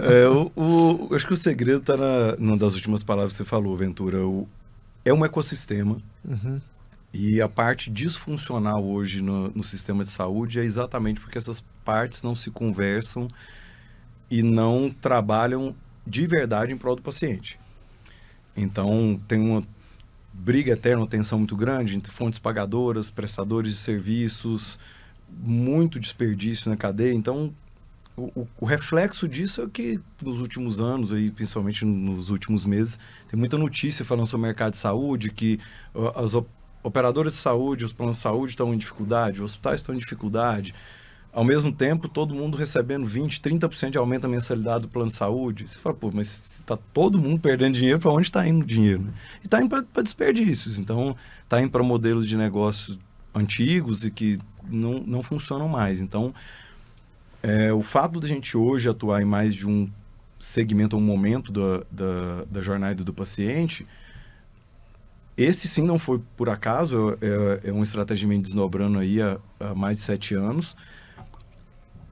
é 0.24 0.28
o, 0.28 0.50
o, 0.56 1.14
acho 1.14 1.26
que 1.26 1.34
o 1.34 1.36
segredo 1.36 1.80
está 1.80 1.96
na 1.96 2.36
numa 2.38 2.56
das 2.56 2.74
últimas 2.74 3.02
palavras 3.02 3.32
que 3.32 3.38
você 3.38 3.44
falou, 3.44 3.76
Ventura. 3.76 4.26
O, 4.26 4.48
é 5.04 5.12
um 5.12 5.24
ecossistema. 5.24 5.98
Uhum. 6.24 6.60
E 7.12 7.42
a 7.42 7.48
parte 7.48 7.90
disfuncional 7.90 8.82
hoje 8.82 9.20
no, 9.20 9.50
no 9.50 9.62
sistema 9.62 10.02
de 10.02 10.10
saúde 10.10 10.58
é 10.58 10.64
exatamente 10.64 11.20
porque 11.20 11.36
essas 11.36 11.62
partes 11.84 12.22
não 12.22 12.34
se 12.34 12.50
conversam 12.50 13.28
e 14.30 14.42
não 14.42 14.90
trabalham 14.90 15.74
de 16.06 16.26
verdade 16.26 16.72
em 16.72 16.78
prol 16.78 16.96
do 16.96 17.02
paciente. 17.02 17.60
Então, 18.56 19.20
tem 19.26 19.40
uma 19.40 19.62
briga 20.32 20.72
eterna, 20.72 21.02
uma 21.02 21.08
tensão 21.08 21.38
muito 21.38 21.56
grande 21.56 21.96
entre 21.96 22.12
fontes 22.12 22.38
pagadoras, 22.38 23.10
prestadores 23.10 23.72
de 23.72 23.78
serviços, 23.78 24.78
muito 25.28 26.00
desperdício 26.00 26.70
na 26.70 26.76
cadeia. 26.76 27.12
Então, 27.12 27.54
o, 28.16 28.46
o, 28.60 28.66
reflexo 28.66 29.26
disso 29.26 29.62
é 29.62 29.66
que 29.68 30.00
nos 30.20 30.40
últimos 30.40 30.80
anos, 30.80 31.12
aí, 31.12 31.30
principalmente 31.30 31.84
nos 31.84 32.28
últimos 32.28 32.64
meses, 32.66 32.98
tem 33.28 33.38
muita 33.38 33.56
notícia 33.56 34.04
falando 34.04 34.26
sobre 34.26 34.44
o 34.44 34.48
mercado 34.48 34.72
de 34.72 34.78
saúde, 34.78 35.30
que 35.30 35.58
as 36.14 36.34
operadoras 36.82 37.34
de 37.34 37.38
saúde, 37.38 37.84
os 37.84 37.92
planos 37.92 38.16
de 38.16 38.22
saúde 38.22 38.52
estão 38.52 38.74
em 38.74 38.76
dificuldade, 38.76 39.38
os 39.38 39.52
hospitais 39.52 39.80
estão 39.80 39.94
em 39.94 39.98
dificuldade, 39.98 40.74
ao 41.32 41.44
mesmo 41.44 41.72
tempo, 41.72 42.08
todo 42.08 42.34
mundo 42.34 42.58
recebendo 42.58 43.06
20%, 43.06 43.40
30% 43.40 43.90
de 43.90 43.98
aumento 43.98 44.22
da 44.22 44.28
mensalidade 44.28 44.82
do 44.82 44.88
plano 44.88 45.10
de 45.10 45.16
saúde. 45.16 45.66
Você 45.66 45.78
fala, 45.78 45.94
pô, 45.94 46.10
mas 46.12 46.56
está 46.56 46.76
todo 46.76 47.18
mundo 47.18 47.40
perdendo 47.40 47.74
dinheiro, 47.74 47.98
para 47.98 48.10
onde 48.10 48.26
está 48.26 48.46
indo 48.46 48.62
o 48.62 48.66
dinheiro? 48.66 49.06
E 49.42 49.46
está 49.46 49.58
indo 49.62 49.70
para 49.70 50.02
desperdícios. 50.02 50.78
Então, 50.78 51.16
está 51.42 51.62
indo 51.62 51.70
para 51.70 51.82
modelos 51.82 52.28
de 52.28 52.36
negócios 52.36 52.98
antigos 53.34 54.04
e 54.04 54.10
que 54.10 54.38
não, 54.68 55.02
não 55.06 55.22
funcionam 55.22 55.66
mais. 55.68 56.02
Então, 56.02 56.34
é, 57.42 57.72
o 57.72 57.82
fato 57.82 58.20
da 58.20 58.28
gente 58.28 58.54
hoje 58.54 58.90
atuar 58.90 59.22
em 59.22 59.24
mais 59.24 59.54
de 59.54 59.66
um 59.66 59.90
segmento, 60.38 60.98
um 60.98 61.00
momento 61.00 61.50
da, 61.50 61.82
da, 61.90 62.44
da 62.50 62.60
jornada 62.60 63.02
do 63.02 63.12
paciente, 63.14 63.86
esse 65.34 65.66
sim 65.66 65.82
não 65.82 65.98
foi 65.98 66.20
por 66.36 66.50
acaso, 66.50 67.16
é, 67.22 67.68
é 67.70 67.72
uma 67.72 67.84
estratégia 67.84 68.28
desdobrando 68.38 68.98
aí 68.98 69.22
há, 69.22 69.38
há 69.58 69.74
mais 69.74 69.96
de 69.96 70.02
sete 70.02 70.34
anos 70.34 70.76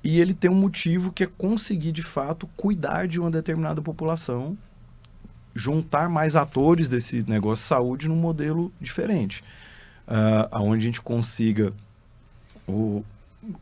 e 0.02 0.18
ele 0.20 0.32
tem 0.32 0.50
um 0.50 0.54
motivo 0.54 1.12
que 1.12 1.24
é 1.24 1.26
conseguir, 1.26 1.92
de 1.92 2.02
fato, 2.02 2.48
cuidar 2.56 3.06
de 3.06 3.20
uma 3.20 3.30
determinada 3.30 3.82
população, 3.82 4.56
juntar 5.54 6.08
mais 6.08 6.36
atores 6.36 6.88
desse 6.88 7.28
negócio 7.28 7.62
de 7.62 7.68
saúde 7.68 8.08
num 8.08 8.16
modelo 8.16 8.72
diferente. 8.80 9.44
Uh, 10.08 10.60
onde 10.60 10.82
a 10.82 10.86
gente 10.86 11.02
consiga 11.02 11.72
o 12.66 13.04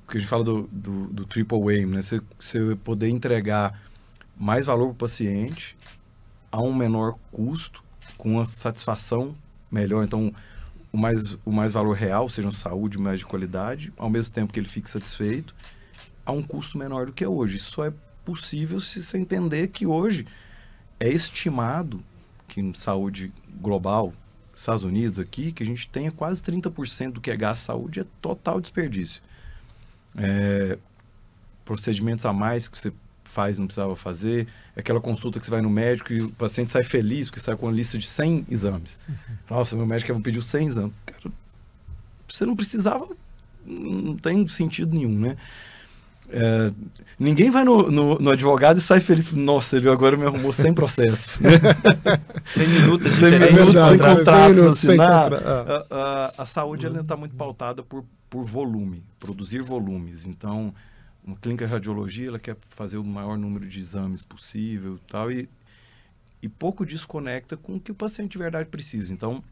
que 0.08 0.16
a 0.16 0.20
gente 0.20 0.28
fala 0.28 0.44
do, 0.44 0.68
do, 0.72 1.06
do 1.08 1.26
triple 1.26 1.58
aim, 1.74 1.86
né? 1.86 2.02
Você, 2.02 2.20
você 2.38 2.76
poder 2.76 3.08
entregar 3.08 3.80
mais 4.36 4.66
valor 4.66 4.86
para 4.86 4.92
o 4.92 4.96
paciente 4.96 5.76
a 6.50 6.60
um 6.60 6.74
menor 6.74 7.16
custo, 7.30 7.82
com 8.16 8.34
uma 8.34 8.46
satisfação 8.46 9.34
melhor. 9.70 10.04
Então, 10.04 10.32
o 10.92 10.96
mais, 10.96 11.36
o 11.44 11.52
mais 11.52 11.72
valor 11.72 11.94
real, 11.94 12.28
seja 12.28 12.50
saúde 12.50 12.98
mais 12.98 13.18
de 13.18 13.26
qualidade, 13.26 13.92
ao 13.96 14.08
mesmo 14.08 14.34
tempo 14.34 14.52
que 14.52 14.58
ele 14.58 14.68
fique 14.68 14.88
satisfeito 14.88 15.54
a 16.28 16.32
um 16.32 16.42
custo 16.42 16.76
menor 16.76 17.06
do 17.06 17.12
que 17.12 17.24
é 17.24 17.28
hoje. 17.28 17.56
Isso 17.56 17.72
só 17.72 17.86
é 17.86 17.92
possível 18.22 18.78
se 18.82 19.02
você 19.02 19.16
entender 19.16 19.68
que 19.68 19.86
hoje 19.86 20.26
é 21.00 21.08
estimado 21.08 22.04
que 22.46 22.60
em 22.60 22.74
saúde 22.74 23.32
global, 23.58 24.12
Estados 24.54 24.84
Unidos 24.84 25.18
aqui, 25.18 25.52
que 25.52 25.62
a 25.62 25.66
gente 25.66 25.88
tenha 25.88 26.10
quase 26.10 26.42
30% 26.42 27.12
do 27.12 27.20
que 27.20 27.30
é 27.30 27.36
gasto 27.36 27.64
saúde 27.64 28.00
é 28.00 28.06
total 28.20 28.60
desperdício. 28.60 29.22
É, 30.16 30.76
procedimentos 31.64 32.26
a 32.26 32.32
mais 32.32 32.68
que 32.68 32.76
você 32.76 32.92
faz 33.24 33.58
não 33.58 33.66
precisava 33.66 33.96
fazer, 33.96 34.46
aquela 34.76 35.00
consulta 35.00 35.40
que 35.40 35.46
você 35.46 35.50
vai 35.50 35.62
no 35.62 35.70
médico 35.70 36.12
e 36.12 36.20
o 36.20 36.30
paciente 36.30 36.70
sai 36.70 36.82
feliz 36.82 37.28
porque 37.28 37.40
sai 37.40 37.56
com 37.56 37.66
uma 37.66 37.72
lista 37.72 37.96
de 37.96 38.06
100 38.06 38.46
exames. 38.50 39.00
Uhum. 39.08 39.16
Nossa, 39.48 39.76
meu 39.76 39.86
médico 39.86 40.14
me 40.14 40.22
pediu 40.22 40.42
100 40.42 40.66
exames. 40.66 40.92
Cara, 41.06 41.32
você 42.26 42.44
não 42.44 42.54
precisava, 42.54 43.08
não 43.64 44.16
tem 44.16 44.46
sentido 44.46 44.94
nenhum, 44.94 45.18
né? 45.18 45.38
É, 46.30 46.72
ninguém 47.18 47.50
vai 47.50 47.64
no, 47.64 47.90
no, 47.90 48.18
no, 48.18 48.30
advogado 48.30 48.78
e 48.78 48.80
sai 48.80 49.00
feliz. 49.00 49.32
Nossa, 49.32 49.76
ele 49.76 49.88
agora 49.88 50.16
me 50.16 50.26
arrumou 50.26 50.52
100 50.52 50.74
processos. 50.74 51.40
100 52.44 52.68
minutos, 52.68 53.12
100 53.14 53.30
minutos, 53.38 53.74
sem 53.88 53.98
contratos 53.98 54.60
assinar. 54.60 55.32
A, 55.34 55.86
a, 55.90 56.42
a, 56.42 56.46
saúde 56.46 56.86
está 56.86 57.16
muito 57.16 57.34
pautada 57.34 57.82
por, 57.82 58.04
por 58.28 58.44
volume, 58.44 59.02
produzir 59.18 59.62
volumes. 59.62 60.26
Então, 60.26 60.74
uma 61.24 61.36
clínica 61.36 61.66
de 61.66 61.72
radiologia 61.72 62.28
ela 62.28 62.38
quer 62.38 62.56
fazer 62.68 62.98
o 62.98 63.04
maior 63.04 63.38
número 63.38 63.66
de 63.66 63.80
exames 63.80 64.22
possível 64.22 64.98
tal, 65.08 65.32
e, 65.32 65.48
e 66.42 66.48
pouco 66.48 66.84
desconecta 66.84 67.56
com 67.56 67.76
o 67.76 67.80
que 67.80 67.90
o 67.90 67.94
paciente 67.94 68.32
de 68.32 68.38
verdade 68.38 68.68
precisa. 68.68 69.12
Então, 69.14 69.42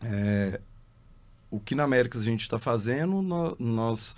é, 0.00 0.60
o 1.50 1.58
que 1.58 1.74
na 1.74 1.82
América 1.82 2.18
a 2.18 2.22
gente 2.22 2.42
está 2.42 2.58
fazendo, 2.58 3.20
nós 3.58 4.14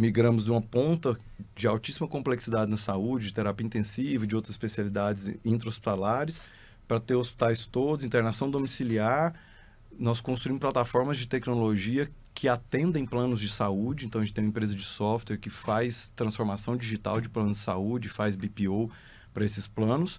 migramos 0.00 0.46
de 0.46 0.50
uma 0.50 0.62
ponta 0.62 1.16
de 1.54 1.66
altíssima 1.66 2.08
complexidade 2.08 2.70
na 2.70 2.76
saúde, 2.78 3.26
de 3.26 3.34
terapia 3.34 3.66
intensiva, 3.66 4.26
de 4.26 4.34
outras 4.34 4.50
especialidades 4.50 5.30
intra-hospitalares, 5.44 6.40
para 6.88 6.98
ter 6.98 7.14
hospitais 7.14 7.66
todos, 7.66 8.04
internação 8.04 8.50
domiciliar. 8.50 9.34
Nós 9.98 10.20
construímos 10.20 10.60
plataformas 10.60 11.18
de 11.18 11.28
tecnologia 11.28 12.10
que 12.34 12.48
atendem 12.48 13.04
planos 13.04 13.40
de 13.40 13.50
saúde. 13.50 14.06
Então, 14.06 14.22
a 14.22 14.24
gente 14.24 14.32
tem 14.32 14.42
uma 14.42 14.48
empresa 14.48 14.74
de 14.74 14.82
software 14.82 15.36
que 15.36 15.50
faz 15.50 16.10
transformação 16.16 16.78
digital 16.78 17.20
de 17.20 17.28
planos 17.28 17.58
de 17.58 17.62
saúde, 17.62 18.08
faz 18.08 18.36
BPO 18.36 18.90
para 19.34 19.44
esses 19.44 19.66
planos. 19.66 20.18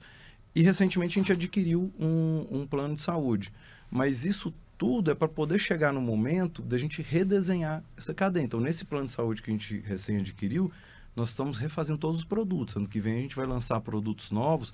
E, 0.54 0.62
recentemente, 0.62 1.18
a 1.18 1.22
gente 1.24 1.32
adquiriu 1.32 1.92
um, 2.00 2.46
um 2.52 2.68
plano 2.68 2.96
de 2.96 3.02
saúde. 3.02 3.52
Mas 3.90 4.26
isso 4.26 4.54
tudo 4.82 5.12
é 5.12 5.14
para 5.14 5.28
poder 5.28 5.60
chegar 5.60 5.94
no 5.94 6.02
momento 6.02 6.60
da 6.60 6.76
gente 6.76 7.04
redesenhar 7.04 7.84
essa 7.96 8.16
cadeia. 8.16 8.44
Então, 8.44 8.60
nesse 8.60 8.84
plano 8.84 9.06
de 9.06 9.12
saúde 9.12 9.40
que 9.40 9.52
a 9.52 9.54
gente 9.54 9.78
recém 9.82 10.18
adquiriu, 10.18 10.72
nós 11.16 11.30
estamos 11.30 11.60
refazendo 11.60 12.00
todos 12.00 12.22
os 12.22 12.26
produtos. 12.26 12.76
Ano 12.76 12.90
que 12.90 13.00
vem 13.00 13.20
a 13.20 13.22
gente 13.22 13.36
vai 13.36 13.46
lançar 13.46 13.80
produtos 13.82 14.32
novos 14.32 14.74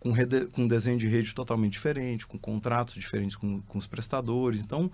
com, 0.00 0.10
rede, 0.10 0.46
com 0.46 0.66
desenho 0.66 0.96
de 0.96 1.06
rede 1.06 1.34
totalmente 1.34 1.74
diferente, 1.74 2.26
com 2.26 2.38
contratos 2.38 2.94
diferentes 2.94 3.36
com, 3.36 3.60
com 3.60 3.76
os 3.76 3.86
prestadores. 3.86 4.62
Então, 4.62 4.90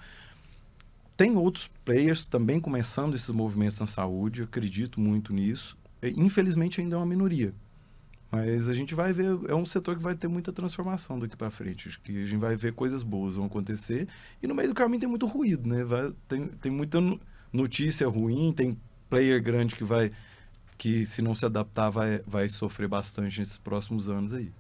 tem 1.17 1.37
outros 1.37 1.71
players 1.85 2.27
também 2.27 2.59
começando 2.59 3.15
esses 3.15 3.31
movimentos 3.31 3.79
na 3.79 3.87
saúde, 3.87 4.43
acredito 4.43 5.01
muito 5.01 5.33
nisso. 5.33 5.79
Infelizmente, 6.03 6.81
ainda 6.81 6.97
é 6.97 6.99
uma 6.99 7.07
minoria. 7.07 7.55
Mas 8.35 8.69
a 8.69 8.75
gente 8.75 8.97
vai 8.97 9.13
ver, 9.13 9.39
é 9.49 9.55
um 9.55 9.65
setor 9.65 9.97
que 9.97 10.03
vai 10.03 10.17
ter 10.17 10.27
muita 10.27 10.53
transformação 10.53 11.21
daqui 11.21 11.37
para 11.37 11.51
frente. 11.51 11.87
Acho 11.87 12.01
que 12.01 12.25
a 12.25 12.27
gente 12.27 12.41
vai 12.41 12.57
ver 12.57 12.73
coisas 12.73 13.05
boas 13.05 13.37
vão 13.37 13.45
acontecer. 13.45 14.09
E 14.43 14.47
no 14.49 14.55
meio 14.57 14.71
do 14.71 14.75
caminho 14.75 14.99
tem 14.99 15.09
muito 15.09 15.25
ruído, 15.27 15.69
né? 15.69 15.85
Vai, 15.85 16.13
tem, 16.27 16.49
tem 16.49 16.73
muita 16.73 16.99
notícia 17.53 18.09
ruim, 18.09 18.53
tem 18.53 18.77
player 19.09 19.41
grande 19.41 19.77
que 19.77 19.85
vai 19.85 20.11
que 20.77 21.07
se 21.07 21.23
não 21.23 21.37
se 21.37 21.47
adaptar 21.47 21.91
vai, 21.91 22.21
vai 22.27 22.49
sofrer 22.49 22.89
bastante 22.89 23.39
nesses 23.39 23.57
próximos 23.57 24.09
anos 24.09 24.35
aí. 24.35 24.51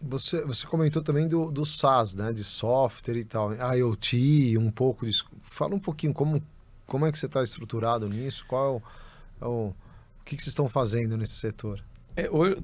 Você, 0.00 0.42
você 0.46 0.66
comentou 0.66 1.02
também 1.02 1.28
do, 1.28 1.50
do 1.50 1.66
SaaS, 1.66 2.14
né? 2.14 2.32
De 2.32 2.42
software 2.42 3.18
e 3.18 3.24
tal, 3.24 3.52
IoT, 3.52 4.56
um 4.56 4.70
pouco 4.70 5.04
disso. 5.04 5.26
Fala 5.42 5.74
um 5.74 5.80
pouquinho 5.80 6.14
como, 6.14 6.42
como 6.86 7.04
é 7.04 7.12
que 7.12 7.18
você 7.18 7.26
está 7.26 7.42
estruturado 7.42 8.08
nisso, 8.08 8.46
qual 8.48 8.64
é 8.64 9.44
o, 9.44 9.46
é 9.46 9.48
o, 9.48 9.66
o 9.68 10.24
que, 10.24 10.36
que 10.36 10.42
vocês 10.42 10.52
estão 10.52 10.70
fazendo 10.70 11.18
nesse 11.18 11.34
setor? 11.34 11.84
É, 12.16 12.30
hoje, 12.30 12.62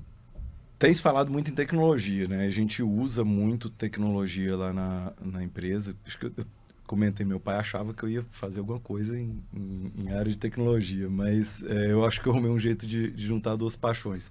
Tens 0.85 1.01
falado 1.01 1.33
muito 1.33 1.51
em 1.51 1.55
tecnologia, 1.55 2.29
né? 2.29 2.45
A 2.45 2.51
gente 2.51 2.83
usa 2.83 3.25
muito 3.25 3.71
tecnologia 3.71 4.55
lá 4.55 4.71
na, 4.71 5.15
na 5.19 5.43
empresa. 5.43 5.97
Acho 6.05 6.19
que 6.19 6.27
eu, 6.27 6.33
eu 6.37 6.45
comentei, 6.87 7.25
meu 7.25 7.41
pai 7.41 7.57
achava 7.57 7.95
que 7.95 8.03
eu 8.03 8.11
ia 8.11 8.21
fazer 8.21 8.59
alguma 8.59 8.79
coisa 8.79 9.19
em, 9.19 9.43
em, 9.55 9.93
em 9.97 10.13
área 10.13 10.31
de 10.31 10.37
tecnologia, 10.37 11.09
mas 11.09 11.63
é, 11.63 11.91
eu 11.91 12.05
acho 12.05 12.21
que 12.21 12.27
eu 12.27 12.35
arrumei 12.35 12.51
um 12.51 12.59
jeito 12.59 12.87
de, 12.87 13.11
de 13.13 13.27
juntar 13.27 13.57
duas 13.57 13.77
paixões. 13.77 14.31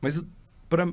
Mas 0.00 0.20
para 0.68 0.92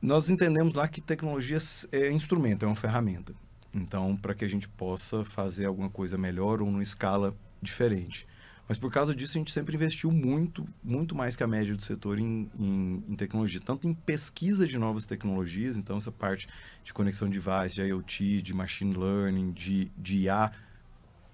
nós 0.00 0.30
entendemos 0.30 0.72
lá 0.72 0.88
que 0.88 1.02
tecnologia 1.02 1.58
é 1.92 2.10
instrumento, 2.10 2.64
é 2.64 2.66
uma 2.66 2.74
ferramenta. 2.74 3.34
Então, 3.74 4.16
para 4.16 4.34
que 4.34 4.46
a 4.46 4.48
gente 4.48 4.70
possa 4.70 5.22
fazer 5.22 5.66
alguma 5.66 5.90
coisa 5.90 6.16
melhor 6.16 6.62
ou 6.62 6.70
numa 6.70 6.82
escala 6.82 7.34
diferente. 7.60 8.26
Mas 8.66 8.78
por 8.78 8.90
causa 8.90 9.14
disso, 9.14 9.36
a 9.36 9.40
gente 9.40 9.52
sempre 9.52 9.76
investiu 9.76 10.10
muito, 10.10 10.66
muito 10.82 11.14
mais 11.14 11.36
que 11.36 11.42
a 11.42 11.46
média 11.46 11.74
do 11.74 11.82
setor 11.82 12.18
em, 12.18 12.50
em, 12.58 13.04
em, 13.08 13.14
tecnologia. 13.14 13.60
Tanto 13.60 13.86
em 13.86 13.92
pesquisa 13.92 14.66
de 14.66 14.78
novas 14.78 15.04
tecnologias, 15.04 15.76
então 15.76 15.98
essa 15.98 16.10
parte 16.10 16.48
de 16.82 16.92
conexão 16.94 17.28
de 17.28 17.38
device, 17.38 17.74
de 17.74 17.82
IoT, 17.82 18.40
de 18.40 18.54
machine 18.54 18.94
learning, 18.94 19.52
de, 19.52 19.90
de 19.98 20.20
IA 20.20 20.50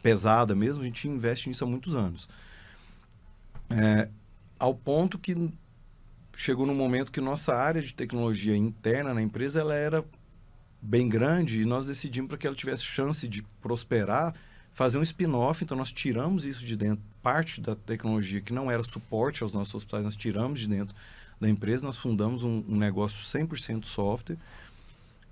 pesada 0.02 0.54
mesmo, 0.56 0.82
a 0.82 0.84
gente 0.84 1.06
investe 1.06 1.48
nisso 1.48 1.62
há 1.62 1.66
muitos 1.66 1.94
anos. 1.94 2.28
É, 3.68 4.08
ao 4.58 4.74
ponto 4.74 5.18
que 5.18 5.52
chegou 6.36 6.66
num 6.66 6.74
momento 6.74 7.12
que 7.12 7.20
nossa 7.20 7.54
área 7.54 7.80
de 7.80 7.94
tecnologia 7.94 8.56
interna 8.56 9.14
na 9.14 9.22
empresa 9.22 9.60
ela 9.60 9.74
era 9.74 10.04
bem 10.82 11.08
grande 11.08 11.60
e 11.60 11.64
nós 11.64 11.86
decidimos 11.86 12.28
para 12.28 12.38
que 12.38 12.46
ela 12.46 12.56
tivesse 12.56 12.82
chance 12.82 13.28
de 13.28 13.42
prosperar 13.60 14.34
fazer 14.72 14.98
um 14.98 15.02
spin-off 15.02 15.62
então 15.62 15.76
nós 15.76 15.92
tiramos 15.92 16.44
isso 16.44 16.64
de 16.64 16.76
dentro 16.76 17.02
parte 17.22 17.60
da 17.60 17.74
tecnologia 17.74 18.40
que 18.40 18.52
não 18.52 18.70
era 18.70 18.82
suporte 18.82 19.42
aos 19.42 19.52
nossos 19.52 19.74
hospitais 19.74 20.04
nós 20.04 20.16
tiramos 20.16 20.60
de 20.60 20.68
dentro 20.68 20.94
da 21.40 21.48
empresa 21.48 21.84
nós 21.84 21.96
fundamos 21.96 22.42
um, 22.42 22.64
um 22.68 22.76
negócio 22.76 23.18
100% 23.18 23.84
software 23.84 24.38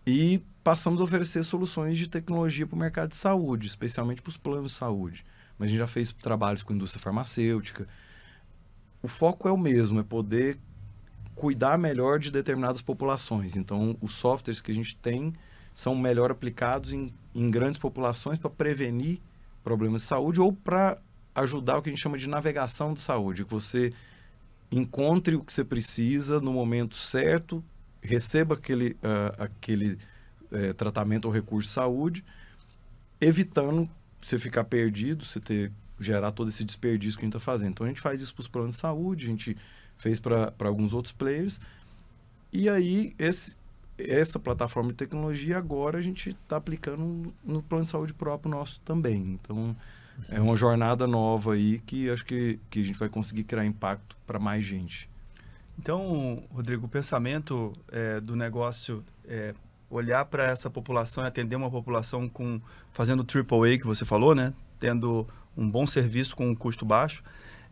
e 0.07 0.41
passamos 0.63 1.01
a 1.01 1.05
oferecer 1.05 1.43
soluções 1.45 1.97
de 1.97 2.09
tecnologia 2.09 2.67
para 2.67 2.77
o 2.77 2.79
mercado 2.79 3.11
de 3.11 3.17
saúde 3.17 3.67
especialmente 3.67 4.23
para 4.23 4.31
os 4.31 4.37
planos 4.37 4.73
de 4.73 4.79
saúde 4.79 5.25
mas 5.59 5.67
a 5.67 5.69
gente 5.71 5.79
já 5.79 5.87
fez 5.87 6.13
trabalhos 6.13 6.63
com 6.63 6.73
a 6.73 6.77
indústria 6.77 7.03
farmacêutica 7.03 7.87
o 9.03 9.09
foco 9.09 9.49
é 9.49 9.53
o 9.53 9.57
mesmo 9.57 10.01
é 10.01 10.03
poder 10.03 10.59
cuidar 11.39 11.79
melhor 11.79 12.19
de 12.19 12.33
determinadas 12.33 12.83
populações. 12.83 13.57
Então, 13.57 13.97
os 14.01 14.13
softwares 14.15 14.61
que 14.61 14.73
a 14.73 14.75
gente 14.75 14.97
tem 14.97 15.33
são 15.73 15.95
melhor 15.95 16.33
aplicados 16.33 16.93
em, 16.93 17.15
em 17.33 17.49
grandes 17.49 17.79
populações 17.79 18.39
para 18.39 18.51
prevenir 18.51 19.21
problemas 19.69 20.01
de 20.01 20.09
saúde 20.09 20.41
ou 20.41 20.51
para 20.51 20.97
ajudar 21.35 21.77
o 21.77 21.83
que 21.83 21.91
a 21.91 21.93
gente 21.93 22.01
chama 22.01 22.17
de 22.17 22.27
navegação 22.27 22.95
de 22.95 23.03
saúde, 23.03 23.45
que 23.45 23.51
você 23.51 23.93
encontre 24.73 25.37
o 25.37 25.45
que 25.45 25.53
você 25.53 25.63
precisa 25.63 26.41
no 26.41 26.55
momento 26.55 26.97
certo, 26.97 27.63
receba 28.01 28.55
aquele, 28.55 28.93
uh, 28.93 29.43
aquele 29.43 29.99
uh, 30.51 30.73
tratamento 30.75 31.27
ou 31.27 31.31
recurso 31.31 31.69
de 31.69 31.75
saúde, 31.75 32.25
evitando 33.21 33.89
você 34.23 34.39
ficar 34.39 34.65
perdido, 34.65 35.23
você 35.25 35.39
ter 35.39 35.71
gerar 36.01 36.33
todo 36.33 36.49
esse 36.49 36.65
desperdício 36.65 37.19
que 37.19 37.25
a 37.25 37.27
gente 37.27 37.37
está 37.37 37.45
fazendo. 37.45 37.71
Então 37.71 37.85
a 37.85 37.89
gente 37.89 38.01
faz 38.01 38.23
isso 38.23 38.33
para 38.35 38.43
os 38.43 38.49
planos 38.49 38.75
de 38.77 38.81
saúde, 38.81 39.27
a 39.27 39.29
gente 39.29 39.57
fez 39.99 40.19
para 40.19 40.53
alguns 40.61 40.95
outros 40.95 41.13
players. 41.13 41.61
E 42.51 42.71
aí, 42.71 43.15
esse, 43.19 43.55
essa 43.99 44.39
plataforma 44.39 44.91
de 44.91 44.97
tecnologia 44.97 45.59
agora 45.59 45.99
a 45.99 46.03
gente 46.03 46.31
está 46.31 46.57
aplicando 46.57 47.35
no 47.45 47.63
plano 47.63 47.85
de 47.85 47.91
saúde 47.91 48.15
próprio 48.15 48.51
nosso 48.51 48.81
também. 48.81 49.17
Então, 49.41 49.77
é 50.29 50.41
uma 50.41 50.57
jornada 50.57 51.07
nova 51.07 51.55
aí 51.55 51.81
que 51.81 52.09
acho 52.09 52.25
que, 52.25 52.59
que 52.71 52.81
a 52.81 52.85
gente 52.85 52.99
vai 52.99 53.09
conseguir 53.09 53.45
criar 53.45 53.65
impacto 53.65 54.17
para 54.27 54.39
mais 54.39 54.65
gente. 54.65 55.09
Então, 55.79 56.43
Rodrigo, 56.53 56.87
o 56.87 56.89
pensamento 56.89 57.73
é, 57.91 58.21
do 58.21 58.35
negócio 58.35 59.05
é 59.27 59.55
olhar 59.91 60.25
para 60.25 60.45
essa 60.45 60.69
população 60.69 61.25
e 61.25 61.27
atender 61.27 61.57
uma 61.57 61.71
população 61.71 62.29
com 62.29 62.61
fazendo 62.93 63.25
AAA 63.25 63.79
que 63.79 63.87
você 63.87 64.05
falou, 64.05 64.35
né? 64.35 64.53
Tendo 64.79 65.27
um 65.57 65.69
bom 65.69 65.87
serviço 65.87 66.37
com 66.37 66.49
um 66.49 66.55
custo 66.55 66.85
baixo 66.85 67.23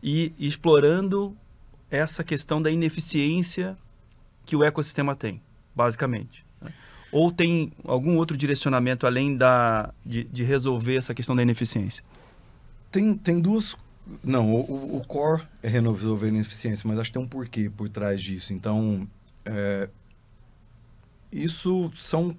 e 0.01 0.33
explorando 0.39 1.35
essa 1.89 2.23
questão 2.23 2.61
da 2.61 2.71
ineficiência 2.71 3.77
que 4.45 4.55
o 4.55 4.63
ecossistema 4.63 5.15
tem, 5.15 5.41
basicamente. 5.77 6.43
Né? 6.59 6.73
Ou 7.11 7.31
tem 7.31 7.71
algum 7.85 8.17
outro 8.17 8.35
direcionamento 8.35 9.05
além 9.05 9.37
da, 9.37 9.93
de, 10.03 10.23
de, 10.23 10.43
resolver 10.43 10.97
essa 10.97 11.13
questão 11.13 11.35
da 11.35 11.43
ineficiência? 11.43 12.03
Tem, 12.91 13.15
tem 13.15 13.39
duas. 13.39 13.77
Não, 14.23 14.53
o, 14.53 14.97
o 14.97 15.05
core 15.05 15.43
é 15.61 15.67
resolver 15.67 16.25
a 16.25 16.29
ineficiência, 16.29 16.87
mas 16.87 16.97
acho 16.97 17.09
que 17.11 17.13
tem 17.13 17.21
um 17.21 17.27
porquê 17.27 17.69
por 17.69 17.87
trás 17.87 18.19
disso. 18.21 18.53
Então, 18.53 19.07
é, 19.45 19.87
isso 21.31 21.91
são. 21.95 22.35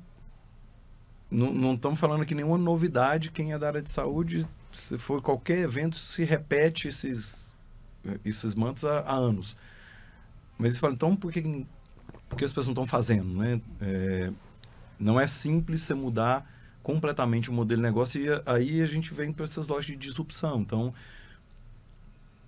Não 1.30 1.74
estamos 1.74 2.00
falando 2.00 2.22
aqui 2.22 2.34
nenhuma 2.34 2.58
novidade. 2.58 3.30
Quem 3.30 3.52
é 3.52 3.58
da 3.58 3.66
área 3.68 3.82
de 3.82 3.90
saúde, 3.90 4.48
se 4.72 4.96
for 4.96 5.20
qualquer 5.20 5.58
evento, 5.58 5.96
se 5.96 6.24
repete 6.24 6.88
esses 6.88 7.48
esses 8.24 8.54
mantos 8.54 8.84
há, 8.84 9.00
há 9.00 9.14
anos. 9.14 9.56
Mas 10.58 10.74
você 10.74 10.80
fala, 10.80 10.94
então 10.94 11.14
por 11.14 11.32
que, 11.32 11.66
por 12.28 12.36
que 12.36 12.44
as 12.44 12.50
pessoas 12.50 12.66
não 12.66 12.72
estão 12.72 12.86
fazendo? 12.86 13.32
Né? 13.34 13.60
É, 13.80 14.30
não 14.98 15.20
é 15.20 15.26
simples 15.26 15.82
você 15.82 15.94
mudar 15.94 16.48
completamente 16.82 17.50
o 17.50 17.52
modelo 17.52 17.80
de 17.80 17.86
negócio 17.86 18.20
e 18.20 18.28
aí 18.46 18.80
a 18.80 18.86
gente 18.86 19.12
vem 19.12 19.32
para 19.32 19.44
essas 19.44 19.68
lojas 19.68 19.86
de 19.86 19.96
disrupção. 19.96 20.60
Então, 20.60 20.92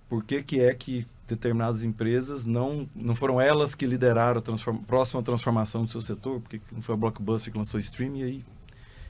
por 0.09 0.23
que, 0.23 0.43
que 0.43 0.59
é 0.59 0.73
que 0.73 1.07
determinadas 1.27 1.83
empresas 1.83 2.45
não, 2.45 2.89
não 2.95 3.15
foram 3.15 3.39
elas 3.39 3.75
que 3.75 3.85
lideraram 3.85 4.39
a 4.39 4.41
transform, 4.41 4.77
próxima 4.79 5.23
transformação 5.23 5.85
do 5.85 5.91
seu 5.91 6.01
setor? 6.01 6.41
Porque 6.41 6.59
não 6.71 6.81
foi 6.81 6.95
a 6.95 6.97
Blockbuster 6.97 7.51
que 7.51 7.57
lançou 7.57 7.79
o 7.79 8.03
e 8.15 8.23
aí 8.23 8.45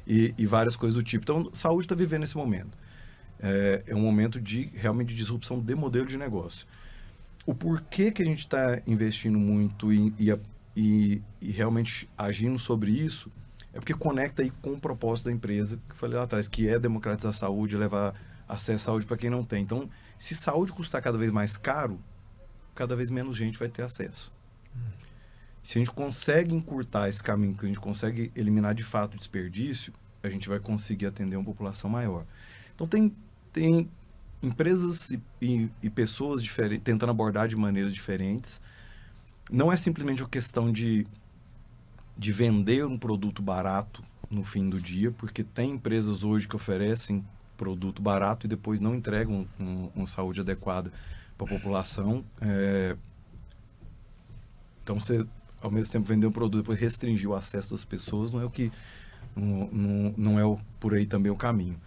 e, 0.05 0.33
e 0.37 0.45
várias 0.45 0.75
coisas 0.75 0.95
do 0.95 1.03
tipo. 1.03 1.23
Então, 1.23 1.49
saúde 1.53 1.85
está 1.85 1.95
vivendo 1.95 2.23
esse 2.23 2.37
momento 2.37 2.77
é, 3.41 3.83
é 3.87 3.95
um 3.95 4.01
momento 4.01 4.39
de 4.39 4.69
realmente 4.75 5.09
de 5.09 5.15
disrupção 5.15 5.59
de 5.59 5.73
modelo 5.73 6.05
de 6.05 6.17
negócio. 6.17 6.67
O 7.45 7.55
porquê 7.55 8.11
que 8.11 8.21
a 8.21 8.25
gente 8.25 8.39
está 8.39 8.79
investindo 8.85 9.39
muito 9.39 9.91
e, 9.91 10.13
e, 10.19 10.31
e, 10.75 11.21
e, 11.41 11.51
realmente 11.51 12.09
agindo 12.17 12.57
sobre 12.57 12.91
isso 12.91 13.31
é 13.73 13.79
porque 13.79 13.93
conecta 13.93 14.41
aí 14.41 14.51
com 14.61 14.73
o 14.73 14.79
propósito 14.79 15.25
da 15.25 15.31
empresa, 15.31 15.77
que 15.87 15.93
eu 15.93 15.95
falei 15.95 16.17
lá 16.17 16.23
atrás, 16.23 16.47
que 16.47 16.67
é 16.67 16.77
democratizar 16.77 17.29
a 17.29 17.33
saúde, 17.33 17.77
levar 17.77 18.13
acesso 18.47 18.89
à 18.89 18.91
saúde 18.91 19.05
para 19.05 19.17
quem 19.17 19.29
não 19.29 19.43
tem. 19.43 19.63
Então, 19.63 19.89
se 20.19 20.35
saúde 20.35 20.73
custar 20.73 21.01
cada 21.01 21.17
vez 21.17 21.31
mais 21.31 21.55
caro, 21.55 21.99
cada 22.75 22.95
vez 22.95 23.09
menos 23.09 23.37
gente 23.37 23.57
vai 23.57 23.69
ter 23.69 23.83
acesso. 23.83 24.31
Se 25.63 25.77
a 25.77 25.79
gente 25.79 25.91
consegue 25.91 26.53
encurtar 26.53 27.07
esse 27.07 27.21
caminho, 27.21 27.55
que 27.55 27.65
a 27.65 27.67
gente 27.67 27.79
consegue 27.79 28.31
eliminar 28.35 28.73
de 28.73 28.83
fato 28.83 29.13
o 29.13 29.17
desperdício, 29.17 29.93
a 30.23 30.29
gente 30.29 30.49
vai 30.49 30.59
conseguir 30.59 31.05
atender 31.05 31.35
uma 31.35 31.45
população 31.45 31.89
maior. 31.89 32.25
Então 32.73 32.87
tem 32.87 33.15
tem 33.53 33.89
empresas 34.41 35.11
e, 35.11 35.21
e, 35.41 35.69
e 35.83 35.89
pessoas 35.89 36.41
tentando 36.83 37.09
abordar 37.09 37.47
de 37.47 37.55
maneiras 37.55 37.93
diferentes. 37.93 38.61
Não 39.49 39.71
é 39.71 39.77
simplesmente 39.77 40.21
uma 40.21 40.29
questão 40.29 40.71
de, 40.71 41.05
de 42.17 42.31
vender 42.31 42.85
um 42.85 42.97
produto 42.97 43.41
barato 43.41 44.03
no 44.29 44.43
fim 44.43 44.69
do 44.69 44.79
dia, 44.79 45.11
porque 45.11 45.43
tem 45.43 45.71
empresas 45.71 46.23
hoje 46.23 46.47
que 46.47 46.55
oferecem 46.55 47.25
produto 47.57 48.01
barato 48.01 48.45
e 48.45 48.49
depois 48.49 48.79
não 48.79 48.95
entregam 48.95 49.47
um, 49.59 49.89
uma 49.95 50.05
saúde 50.05 50.41
adequada 50.41 50.91
para 51.37 51.45
a 51.45 51.49
população. 51.49 52.23
É... 52.41 52.95
Então, 54.83 54.99
você, 54.99 55.25
ao 55.61 55.69
mesmo 55.69 55.91
tempo, 55.91 56.07
vender 56.07 56.27
um 56.27 56.31
produto 56.31 56.59
e 56.59 56.61
depois 56.63 56.79
restringir 56.79 57.29
o 57.29 57.35
acesso 57.35 57.71
das 57.71 57.83
pessoas 57.83 58.31
não 58.31 58.41
é 58.41 58.45
o 58.45 58.49
que 58.49 58.71
não, 59.35 59.67
não, 59.71 60.13
não 60.17 60.39
é 60.39 60.45
o, 60.45 60.57
por 60.79 60.93
aí 60.93 61.05
também 61.05 61.31
o 61.31 61.35
caminho. 61.35 61.79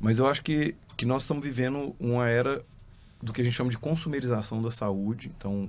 Mas 0.00 0.18
eu 0.18 0.26
acho 0.26 0.42
que 0.42 0.74
que 1.02 1.06
nós 1.06 1.22
estamos 1.22 1.42
vivendo 1.42 1.96
uma 1.98 2.28
era 2.28 2.64
do 3.20 3.32
que 3.32 3.40
a 3.40 3.44
gente 3.44 3.54
chama 3.54 3.70
de 3.70 3.76
consumerização 3.76 4.62
da 4.62 4.70
saúde. 4.70 5.32
Então, 5.36 5.68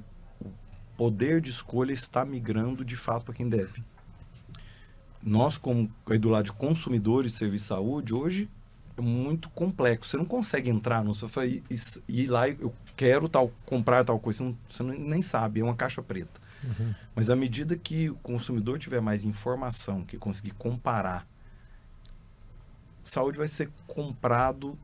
poder 0.97 1.41
de 1.41 1.49
escolha 1.49 1.91
está 1.91 2.23
migrando 2.25 2.83
de 2.83 2.95
fato 2.95 3.25
para 3.25 3.33
quem 3.33 3.47
deve. 3.47 3.83
Nós, 5.21 5.57
como 5.57 5.89
aí 6.05 6.17
do 6.17 6.29
lado 6.29 6.45
de 6.45 6.53
consumidores 6.53 7.31
de 7.31 7.37
serviço 7.37 7.63
de 7.63 7.67
saúde, 7.69 8.13
hoje 8.13 8.49
é 8.97 9.01
muito 9.01 9.49
complexo. 9.49 10.09
Você 10.09 10.17
não 10.17 10.25
consegue 10.25 10.69
entrar 10.69 11.03
no 11.03 11.13
sofá 11.13 11.45
e, 11.45 11.63
e, 11.69 11.75
e 12.07 12.23
ir 12.23 12.27
lá 12.27 12.47
e 12.47 12.57
eu 12.59 12.73
quero 12.95 13.29
tal, 13.29 13.51
comprar 13.65 14.03
tal 14.03 14.19
coisa. 14.19 14.39
Você, 14.39 14.43
não, 14.43 14.57
você 14.69 14.83
não, 14.83 14.93
nem 14.93 15.21
sabe, 15.21 15.61
é 15.61 15.63
uma 15.63 15.75
caixa 15.75 16.01
preta. 16.01 16.41
Uhum. 16.63 16.93
Mas 17.15 17.29
à 17.29 17.35
medida 17.35 17.75
que 17.77 18.09
o 18.09 18.15
consumidor 18.15 18.79
tiver 18.79 19.01
mais 19.01 19.25
informação, 19.25 20.03
que 20.03 20.17
conseguir 20.17 20.51
comparar, 20.51 21.27
saúde 23.03 23.37
vai 23.37 23.47
ser 23.47 23.69
comprado 23.87 24.77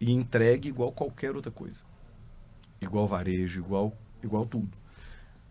e 0.00 0.12
entregue 0.12 0.68
igual 0.68 0.92
qualquer 0.92 1.34
outra 1.34 1.50
coisa. 1.50 1.84
Igual 2.80 3.06
varejo, 3.06 3.58
igual, 3.58 3.92
igual 4.22 4.46
tudo. 4.46 4.77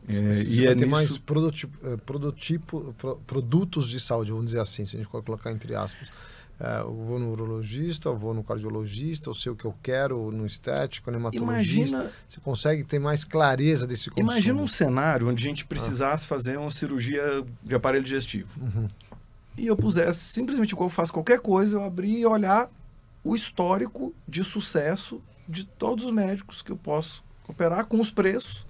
É, 0.07 0.13
e 0.13 0.65
é 0.65 0.69
ter 0.69 0.75
nisso... 0.75 0.89
mais 0.89 1.15
eh, 1.15 1.97
produtipo, 2.05 2.95
produtos 3.25 3.89
de 3.89 3.99
saúde, 3.99 4.31
vamos 4.31 4.47
dizer 4.47 4.61
assim, 4.61 4.85
se 4.85 4.95
a 4.95 4.99
gente 4.99 5.09
colocar 5.09 5.51
entre 5.51 5.75
aspas. 5.75 6.09
É, 6.59 6.79
eu 6.79 6.91
vou 6.91 7.19
no 7.19 7.31
urologista, 7.31 8.09
eu 8.09 8.17
vou 8.17 8.33
no 8.33 8.43
cardiologista, 8.43 9.29
eu 9.29 9.35
sei 9.35 9.51
o 9.51 9.55
que 9.55 9.65
eu 9.65 9.75
quero 9.83 10.31
no 10.31 10.43
estético, 10.43 11.11
no 11.11 11.17
hematologista. 11.17 11.97
Imagina, 11.97 12.11
você 12.27 12.39
consegue 12.39 12.83
ter 12.83 12.97
mais 12.97 13.23
clareza 13.23 13.85
desse 13.85 14.09
consumo. 14.09 14.31
Imagina 14.31 14.59
um 14.59 14.67
cenário 14.67 15.29
onde 15.29 15.45
a 15.45 15.49
gente 15.49 15.65
precisasse 15.67 16.25
ah. 16.25 16.27
fazer 16.27 16.57
uma 16.57 16.71
cirurgia 16.71 17.45
de 17.61 17.75
aparelho 17.75 18.03
digestivo. 18.03 18.49
Uhum. 18.59 18.87
E 19.55 19.67
eu 19.67 19.75
pusesse, 19.75 20.19
simplesmente 20.19 20.71
igual 20.71 20.87
eu 20.87 20.93
faço 20.93 21.13
qualquer 21.13 21.39
coisa, 21.39 21.77
eu 21.77 21.83
abrir 21.83 22.17
e 22.17 22.25
olhar 22.25 22.71
o 23.23 23.35
histórico 23.35 24.13
de 24.27 24.43
sucesso 24.43 25.21
de 25.47 25.63
todos 25.63 26.05
os 26.05 26.11
médicos 26.11 26.63
que 26.63 26.71
eu 26.71 26.77
posso 26.77 27.23
operar 27.47 27.85
com 27.85 27.99
os 27.99 28.09
preços. 28.09 28.65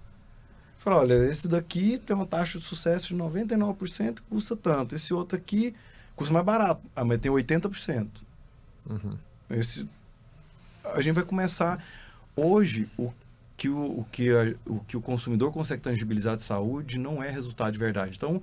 Olha, 0.96 1.14
esse 1.30 1.48
daqui 1.48 1.98
tem 2.06 2.16
uma 2.16 2.26
taxa 2.26 2.60
de 2.60 2.66
sucesso 2.66 3.08
de 3.08 3.16
99%, 3.16 4.20
custa 4.30 4.56
tanto. 4.56 4.96
Esse 4.96 5.14
outro 5.14 5.38
aqui 5.38 5.76
custa 6.16 6.34
mais 6.34 6.46
barato, 6.46 6.82
ah, 6.96 7.04
mas 7.04 7.20
tem 7.20 7.32
80%. 7.32 8.08
Uhum. 8.90 9.18
Esse, 9.50 9.88
a 10.84 11.02
gente 11.02 11.16
vai 11.16 11.24
começar... 11.24 11.84
Hoje, 12.40 12.88
o 12.96 13.12
que 13.58 13.68
o, 13.68 14.02
o, 14.02 14.08
que 14.12 14.30
a, 14.30 14.56
o 14.68 14.80
que 14.82 14.96
o 14.96 15.02
consumidor 15.02 15.52
consegue 15.52 15.82
tangibilizar 15.82 16.36
de 16.36 16.44
saúde 16.44 17.00
não 17.00 17.24
é 17.24 17.32
resultado 17.32 17.74
de 17.74 17.80
verdade. 17.80 18.16
Então, 18.16 18.40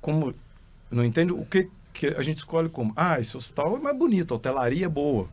como 0.00 0.34
não 0.90 1.04
entendo 1.04 1.40
o 1.40 1.46
que, 1.46 1.70
que 1.94 2.08
a 2.08 2.22
gente 2.22 2.38
escolhe 2.38 2.68
como, 2.68 2.92
ah, 2.96 3.20
esse 3.20 3.36
hospital 3.36 3.76
é 3.76 3.78
mais 3.78 3.96
bonito, 3.96 4.34
a 4.34 4.36
hotelaria 4.36 4.86
é 4.86 4.88
boa. 4.88 5.28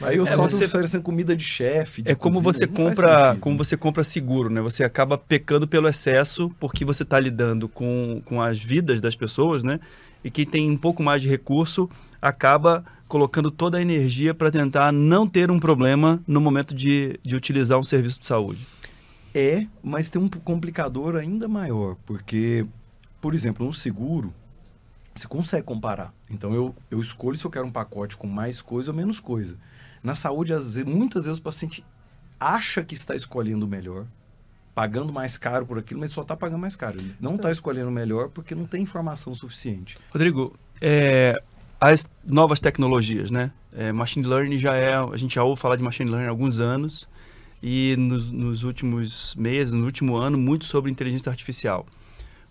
Aí 0.00 0.18
os 0.18 0.30
é, 0.30 0.36
você 0.36 0.64
oferecem 0.64 1.00
comida 1.00 1.36
de 1.36 1.44
chefe. 1.44 2.02
É 2.06 2.14
como 2.14 2.40
você 2.40 2.66
compra, 2.66 3.36
como 3.40 3.58
você 3.58 3.76
compra 3.76 4.02
seguro, 4.02 4.48
né? 4.48 4.60
Você 4.60 4.82
acaba 4.82 5.18
pecando 5.18 5.68
pelo 5.68 5.88
excesso 5.88 6.50
porque 6.58 6.84
você 6.84 7.02
está 7.02 7.20
lidando 7.20 7.68
com, 7.68 8.22
com 8.24 8.40
as 8.40 8.58
vidas 8.58 9.00
das 9.00 9.14
pessoas, 9.14 9.62
né? 9.62 9.78
E 10.24 10.30
quem 10.30 10.46
tem 10.46 10.70
um 10.70 10.76
pouco 10.76 11.02
mais 11.02 11.20
de 11.22 11.28
recurso 11.28 11.88
acaba 12.20 12.84
colocando 13.08 13.50
toda 13.50 13.78
a 13.78 13.82
energia 13.82 14.32
para 14.32 14.50
tentar 14.50 14.92
não 14.92 15.26
ter 15.26 15.50
um 15.50 15.58
problema 15.58 16.22
no 16.26 16.40
momento 16.40 16.74
de, 16.74 17.18
de 17.22 17.34
utilizar 17.34 17.78
um 17.78 17.82
serviço 17.82 18.20
de 18.20 18.26
saúde. 18.26 18.64
É, 19.34 19.66
mas 19.82 20.08
tem 20.08 20.20
um 20.20 20.28
complicador 20.28 21.16
ainda 21.16 21.48
maior, 21.48 21.96
porque, 22.06 22.66
por 23.20 23.34
exemplo, 23.34 23.66
um 23.66 23.72
seguro, 23.72 24.32
você 25.14 25.26
consegue 25.26 25.64
comparar. 25.64 26.12
Então 26.30 26.54
eu, 26.54 26.74
eu 26.90 27.00
escolho 27.00 27.36
se 27.36 27.44
eu 27.44 27.50
quero 27.50 27.66
um 27.66 27.70
pacote 27.70 28.16
com 28.16 28.26
mais 28.26 28.62
coisa 28.62 28.90
ou 28.90 28.96
menos 28.96 29.20
coisa. 29.20 29.56
Na 30.02 30.14
saúde, 30.14 30.52
às 30.52 30.74
vezes, 30.74 30.84
muitas 30.84 31.24
vezes 31.24 31.38
o 31.38 31.42
paciente 31.42 31.84
acha 32.38 32.82
que 32.82 32.94
está 32.94 33.14
escolhendo 33.14 33.66
o 33.66 33.68
melhor, 33.68 34.06
pagando 34.74 35.12
mais 35.12 35.36
caro 35.36 35.66
por 35.66 35.78
aquilo, 35.78 36.00
mas 36.00 36.10
só 36.10 36.22
está 36.22 36.36
pagando 36.36 36.60
mais 36.60 36.76
caro. 36.76 36.98
Ele 36.98 37.14
não 37.20 37.34
está 37.34 37.50
escolhendo 37.50 37.88
o 37.88 37.92
melhor 37.92 38.30
porque 38.30 38.54
não 38.54 38.66
tem 38.66 38.82
informação 38.82 39.34
suficiente. 39.34 39.96
Rodrigo, 40.10 40.54
é, 40.80 41.42
as 41.80 42.08
novas 42.24 42.60
tecnologias, 42.60 43.30
né? 43.30 43.50
É, 43.72 43.92
machine 43.92 44.26
learning 44.26 44.58
já 44.58 44.74
é, 44.74 44.94
a 44.94 45.16
gente 45.16 45.34
já 45.34 45.44
ouve 45.44 45.60
falar 45.60 45.76
de 45.76 45.82
machine 45.82 46.10
learning 46.10 46.26
há 46.26 46.30
alguns 46.30 46.60
anos 46.60 47.08
e 47.62 47.94
nos, 47.98 48.30
nos 48.30 48.64
últimos 48.64 49.34
meses, 49.34 49.72
no 49.72 49.84
último 49.84 50.16
ano, 50.16 50.38
muito 50.38 50.64
sobre 50.64 50.90
inteligência 50.90 51.30
artificial. 51.30 51.86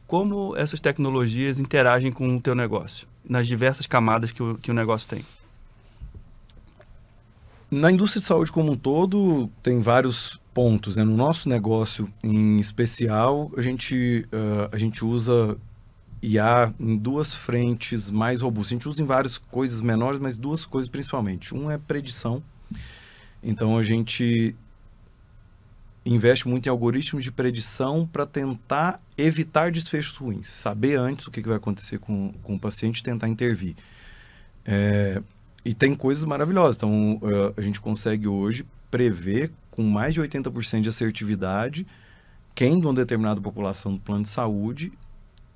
Como 0.06 0.56
essas 0.56 0.80
tecnologias 0.80 1.60
interagem 1.60 2.12
com 2.12 2.36
o 2.36 2.42
teu 2.42 2.56
negócio, 2.56 3.08
nas 3.28 3.48
diversas 3.48 3.86
camadas 3.86 4.32
que 4.32 4.42
o, 4.42 4.56
que 4.56 4.72
o 4.72 4.74
negócio 4.74 5.10
tem? 5.10 5.26
Na 7.72 7.92
indústria 7.92 8.20
de 8.20 8.26
saúde 8.26 8.52
como 8.52 8.72
um 8.72 8.76
todo, 8.76 9.48
tem 9.62 9.80
vários 9.80 10.40
pontos. 10.54 10.96
Né? 10.96 11.04
No 11.04 11.16
nosso 11.16 11.48
negócio, 11.48 12.12
em 12.24 12.60
especial, 12.60 13.52
a 13.56 13.62
gente, 13.62 14.28
uh, 14.34 14.70
a 14.72 14.78
gente 14.78 15.06
usa 15.06 15.56
IA 16.22 16.74
em 16.80 16.98
duas 16.98 17.36
frentes 17.36 18.10
mais 18.10 18.42
robustas. 18.42 18.74
A 18.74 18.76
gente 18.76 18.90
usa 18.90 19.04
em 19.04 19.06
várias 19.06 19.38
coisas 19.38 19.82
menores, 19.82 20.20
mas 20.20 20.38
duas 20.38 20.66
coisas 20.66 20.90
principalmente. 20.90 21.54
Um 21.54 21.70
é 21.70 21.78
predição. 21.78 22.42
Então, 23.44 23.78
a 23.78 23.84
gente 23.84 24.56
investe 26.06 26.48
muito 26.48 26.66
em 26.66 26.70
algoritmos 26.70 27.24
de 27.24 27.32
predição 27.32 28.06
para 28.06 28.26
tentar 28.26 29.00
evitar 29.16 29.72
desfechos 29.72 30.18
ruins. 30.18 30.48
Saber 30.48 30.96
antes 30.96 31.28
o 31.28 31.32
que, 31.32 31.42
vai 31.42 31.58
acontecer 31.58 32.00
com, 32.00 32.34
com 32.42 32.56
o 32.56 32.60
paciente 32.60 33.00
e 33.00 33.04
tentar 33.04 33.28
intervir. 33.28 33.76
É, 34.66 35.22
e 35.64 35.74
tem 35.74 35.96
coisas 35.96 36.24
maravilhosas. 36.26 36.76
Então, 36.76 37.20
uh, 37.22 37.54
a 37.56 37.62
gente 37.62 37.80
consegue 37.82 38.28
hoje 38.28 38.66
prever 38.90 39.52
com 39.72 39.84
mais 39.84 40.14
de 40.14 40.22
80% 40.22 40.82
de 40.82 40.90
assertividade 40.90 41.86
quem 42.60 42.78
de 42.78 42.86
uma 42.86 42.94
determinada 42.94 43.40
população 43.40 43.94
do 43.94 44.02
plano 44.02 44.24
de 44.24 44.30
saúde 44.30 44.92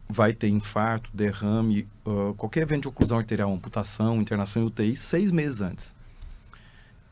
vai 0.07 0.31
ter 0.31 0.47
infarto, 0.47 1.09
derrame, 1.13 1.87
uh, 2.05 2.33
qualquer 2.35 2.61
evento 2.61 2.83
de 2.83 2.87
oclusão 2.87 3.17
arterial, 3.17 3.51
amputação, 3.51 4.21
internação 4.21 4.63
em 4.63 4.65
UTI, 4.65 4.95
seis 4.95 5.31
meses 5.31 5.59
antes. 5.59 5.95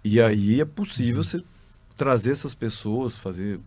E 0.04 0.22
aí 0.22 0.62
é 0.62 0.66
possível 0.66 1.18
uhum. 1.18 1.24
você 1.24 1.44
trazer 1.98 2.32
essas 2.32 2.54
pessoas, 2.54 3.16
fazer 3.16 3.60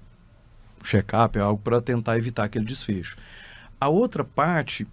check-up, 0.83 1.39
algo 1.39 1.61
para 1.63 1.81
tentar 1.81 2.17
evitar 2.17 2.45
aquele 2.45 2.65
desfecho. 2.65 3.17
A 3.81 3.89
outra 3.89 4.25
parte, 4.25 4.87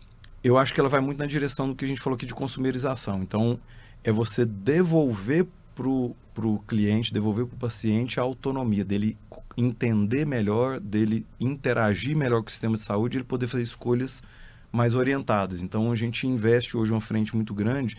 eu 0.44 0.58
acho 0.58 0.74
que 0.74 0.80
ela 0.80 0.90
vai 0.90 1.00
muito 1.00 1.20
na 1.20 1.26
direção 1.26 1.70
do 1.70 1.76
que 1.76 1.86
a 1.86 1.88
gente 1.88 2.02
falou 2.02 2.16
aqui 2.16 2.26
de 2.26 2.34
consumerização. 2.34 3.22
Então, 3.24 3.60
é 4.04 4.12
você 4.12 4.46
devolver 4.46 5.48
para 5.76 5.88
o 5.88 6.60
cliente, 6.68 7.14
devolver 7.14 7.46
para 7.46 7.56
o 7.56 7.60
paciente 7.60 8.20
a 8.20 8.24
autonomia 8.24 8.84
dele 8.84 9.18
entender 9.58 10.26
melhor, 10.26 10.80
dele 10.80 11.26
interagir 11.40 12.16
melhor 12.16 12.42
com 12.42 12.48
o 12.48 12.52
sistema 12.52 12.78
de 12.78 12.84
saúde, 12.84 13.18
ele 13.18 13.24
poder 13.24 13.48
fazer 13.48 13.64
escolhas 13.64 14.24
mais 14.72 14.96
orientadas. 14.96 15.62
Então 15.62 15.92
a 15.92 15.96
gente 15.96 16.26
investe 16.26 16.78
hoje 16.78 16.92
uma 16.92 17.02
frente 17.02 17.36
muito 17.36 17.54
grande 17.54 17.98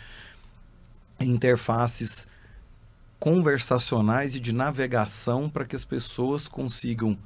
em 1.21 1.31
interfaces 1.31 2.27
conversacionais 3.19 4.35
e 4.35 4.41
de 4.41 4.53
navegação 4.53 5.49
para 5.49 5.65
que 5.65 5.77
as 5.77 5.85
pessoas 5.85 6.49
consigam 6.49 7.17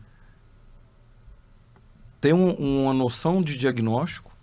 ter 2.20 2.34
um, 2.34 2.50
uma 2.52 2.92
noção 2.92 3.42
de 3.42 3.56
diagnóstico 3.56 4.35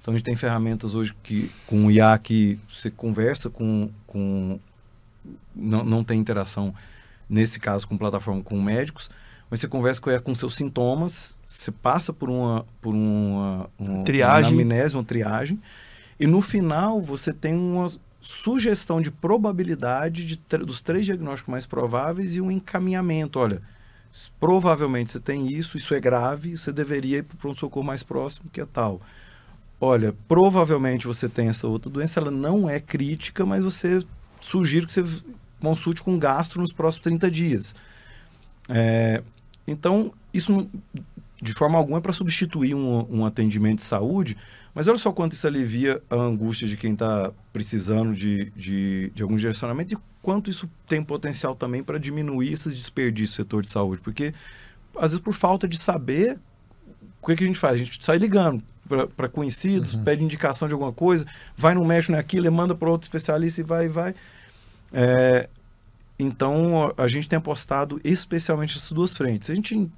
então 0.00 0.14
a 0.14 0.16
gente 0.16 0.24
tem 0.24 0.36
ferramentas 0.36 0.94
hoje 0.94 1.14
que 1.22 1.50
com 1.66 1.86
o 1.86 1.90
IA 1.90 2.18
que 2.18 2.58
você 2.68 2.90
conversa 2.90 3.50
com, 3.50 3.90
com 4.06 4.58
não, 5.54 5.84
não 5.84 6.02
tem 6.02 6.18
interação 6.18 6.74
nesse 7.28 7.60
caso 7.60 7.86
com 7.86 7.98
plataforma 7.98 8.42
com 8.42 8.60
médicos, 8.60 9.10
mas 9.50 9.60
você 9.60 9.68
conversa 9.68 10.00
com, 10.00 10.18
com 10.20 10.34
seus 10.34 10.54
sintomas, 10.54 11.38
você 11.44 11.70
passa 11.70 12.12
por 12.12 12.30
uma 12.30 12.64
por 12.80 12.94
uma, 12.94 13.68
uma 13.78 14.04
triagem, 14.04 14.54
uma 14.54 14.62
amnésia, 14.62 14.98
uma 14.98 15.04
triagem, 15.04 15.60
e 16.18 16.26
no 16.26 16.40
final 16.40 17.00
você 17.00 17.32
tem 17.32 17.54
uma 17.54 17.86
sugestão 18.22 19.02
de 19.02 19.10
probabilidade 19.10 20.24
de, 20.24 20.36
dos 20.58 20.80
três 20.80 21.04
diagnósticos 21.04 21.52
mais 21.52 21.66
prováveis 21.66 22.36
e 22.36 22.40
um 22.40 22.50
encaminhamento. 22.50 23.38
Olha, 23.38 23.60
provavelmente 24.38 25.12
você 25.12 25.20
tem 25.20 25.46
isso, 25.52 25.76
isso 25.76 25.94
é 25.94 26.00
grave, 26.00 26.56
você 26.56 26.72
deveria 26.72 27.18
ir 27.18 27.22
para 27.22 27.34
o 27.34 27.38
pronto-socorro 27.38 27.86
mais 27.86 28.02
próximo, 28.02 28.48
que 28.50 28.60
é 28.60 28.66
tal 28.66 29.00
olha, 29.80 30.14
provavelmente 30.28 31.06
você 31.06 31.28
tem 31.28 31.48
essa 31.48 31.66
outra 31.66 31.90
doença, 31.90 32.20
ela 32.20 32.30
não 32.30 32.68
é 32.68 32.78
crítica, 32.78 33.46
mas 33.46 33.64
você 33.64 34.04
sugiro 34.40 34.86
que 34.86 34.92
você 34.92 35.04
consulte 35.60 36.02
com 36.02 36.18
gastro 36.18 36.60
nos 36.60 36.72
próximos 36.72 37.04
30 37.04 37.30
dias. 37.30 37.74
É, 38.68 39.22
então, 39.66 40.12
isso 40.32 40.68
de 41.42 41.54
forma 41.54 41.78
alguma 41.78 41.98
é 41.98 42.00
para 42.00 42.12
substituir 42.12 42.74
um, 42.74 43.06
um, 43.10 43.24
atendimento 43.24 43.78
de 43.78 43.84
saúde, 43.84 44.36
mas 44.74 44.86
olha 44.86 44.98
só 44.98 45.10
quanto 45.10 45.32
isso 45.32 45.46
alivia 45.46 46.02
a 46.10 46.16
angústia 46.16 46.68
de 46.68 46.76
quem 46.76 46.92
está 46.92 47.32
precisando 47.50 48.14
de, 48.14 48.50
de, 48.50 49.10
de 49.14 49.22
algum 49.22 49.36
direcionamento 49.36 49.94
e 49.94 49.98
quanto 50.20 50.50
isso 50.50 50.68
tem 50.86 51.02
potencial 51.02 51.54
também 51.54 51.82
para 51.82 51.98
diminuir 51.98 52.52
esses 52.52 52.76
desperdícios 52.76 53.38
no 53.38 53.44
setor 53.44 53.62
de 53.62 53.70
saúde, 53.70 54.02
porque 54.02 54.34
às 54.96 55.12
vezes 55.12 55.20
por 55.20 55.32
falta 55.32 55.66
de 55.66 55.78
saber, 55.78 56.38
o 57.22 57.26
que, 57.26 57.36
que 57.36 57.44
a 57.44 57.46
gente 57.46 57.58
faz? 57.58 57.74
A 57.74 57.78
gente 57.78 58.04
sai 58.04 58.18
ligando 58.18 58.62
para 59.16 59.28
conhecidos, 59.28 59.94
uhum. 59.94 60.04
pede 60.04 60.24
indicação 60.24 60.66
de 60.68 60.74
alguma 60.74 60.92
coisa, 60.92 61.26
vai 61.56 61.74
no 61.74 61.84
médico 61.84 62.12
naquilo, 62.12 62.50
manda 62.50 62.74
para 62.74 62.90
outro 62.90 63.06
especialista 63.06 63.60
e 63.60 63.64
vai 63.64 63.88
vai. 63.88 64.14
É, 64.92 65.48
então, 66.18 66.92
a 66.96 67.08
gente 67.08 67.28
tem 67.28 67.38
apostado 67.38 68.00
especialmente 68.04 68.74
nessas 68.74 68.92
duas 68.92 69.16
frentes. 69.16 69.48
A 69.48 69.54
gente 69.54 69.90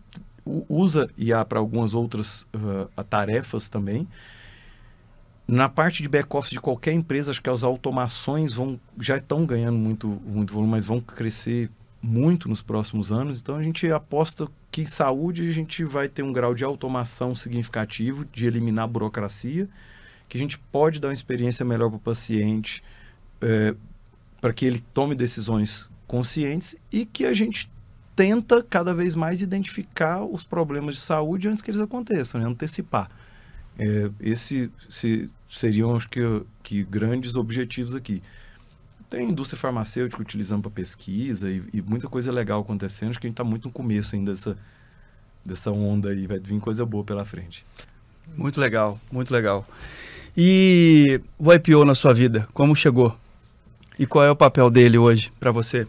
usa 0.69 1.09
IA 1.17 1.45
para 1.45 1.59
algumas 1.59 1.95
outras 1.95 2.47
uh, 2.55 3.05
tarefas 3.05 3.69
também. 3.69 4.07
Na 5.47 5.69
parte 5.69 6.03
de 6.03 6.09
back-office 6.09 6.53
de 6.53 6.61
qualquer 6.61 6.93
empresa, 6.93 7.31
acho 7.31 7.43
que 7.43 7.51
as 7.51 7.65
automações 7.65 8.55
vão 8.55 8.79
já 8.99 9.17
estão 9.17 9.45
ganhando 9.45 9.77
muito, 9.77 10.07
muito 10.25 10.53
volume, 10.53 10.71
mas 10.71 10.87
vão 10.87 11.01
crescer 11.01 11.69
muito 12.03 12.49
nos 12.49 12.61
próximos 12.61 13.13
anos. 13.13 13.41
Então, 13.41 13.57
a 13.57 13.63
gente 13.63 13.91
aposta 13.91 14.49
que 14.71 14.83
em 14.83 14.85
saúde 14.85 15.49
a 15.49 15.53
gente 15.53 15.85
vai 15.85 16.09
ter 16.09 16.23
um 16.23 16.33
grau 16.33 16.55
de 16.55 16.65
automação 16.65 17.35
significativo, 17.35 18.25
de 18.25 18.47
eliminar 18.47 18.85
a 18.85 18.89
burocracia, 18.89 19.69
que 20.29 20.37
a 20.37 20.41
gente 20.41 20.59
pode 20.59 20.99
dar 20.99 21.09
uma 21.09 21.15
experiência 21.15 21.65
melhor 21.65 21.89
para 21.91 21.97
o 21.97 22.01
paciente, 22.01 22.83
é, 23.41 23.75
para 24.41 24.53
que 24.53 24.67
ele 24.67 24.83
tome 24.93 25.15
decisões 25.15 25.89
conscientes 26.07 26.75
e 26.91 27.07
que 27.07 27.25
a 27.25 27.33
gente 27.33 27.71
tenta 28.17 28.63
cada 28.63 28.93
vez 28.93 29.15
mais 29.15 29.41
identificar 29.41 30.23
os 30.23 30.45
problemas 30.45 30.97
de 30.97 31.01
saúde 31.01 31.49
antes 31.49 31.63
que 31.63 31.71
eles 31.71 31.81
aconteçam, 31.81 32.41
né? 32.41 32.47
antecipar. 32.47 33.11
É, 33.79 34.11
esse 34.21 34.71
se, 34.91 35.31
seriam, 35.49 35.97
acho 35.97 36.09
que, 36.09 36.21
que 36.63 36.83
grandes 36.83 37.35
objetivos 37.35 37.95
aqui. 37.95 38.23
Tem 39.13 39.29
indústria 39.29 39.61
farmacêutica 39.61 40.23
utilizando 40.23 40.63
para 40.63 40.71
pesquisa 40.71 41.51
e, 41.51 41.63
e, 41.71 41.83
muita 41.83 42.09
coisa 42.09 42.33
legal 42.33 42.63
acontecendo. 42.63 43.11
Acho 43.11 43.21
que 43.21 43.27
a 43.27 43.29
gente 43.29 43.35
está 43.35 43.45
muito 43.45 43.67
no 43.67 43.71
começo 43.71 44.17
ainda 44.17 44.33
dessa, 44.33 44.57
dessa 45.45 45.71
onda 45.71 46.09
aí. 46.09 46.27
Vai 46.27 46.39
vir 46.39 46.59
coisa 46.61 46.87
boa 46.87 47.05
pela 47.05 47.23
frente. 47.23 47.63
Muito 48.35 48.59
legal, 48.59 48.99
muito 49.11 49.31
legal. 49.31 49.69
E 50.35 51.21
o 51.39 51.53
IPO 51.53 51.85
na 51.85 51.95
sua 51.95 52.15
vida, 52.15 52.49
como 52.55 52.75
chegou? 52.75 53.15
E 53.99 54.07
qual 54.07 54.25
é 54.25 54.31
o 54.31 54.35
papel 54.35 54.71
dele 54.71 54.97
hoje 54.97 55.31
para 55.39 55.51
você? 55.51 55.87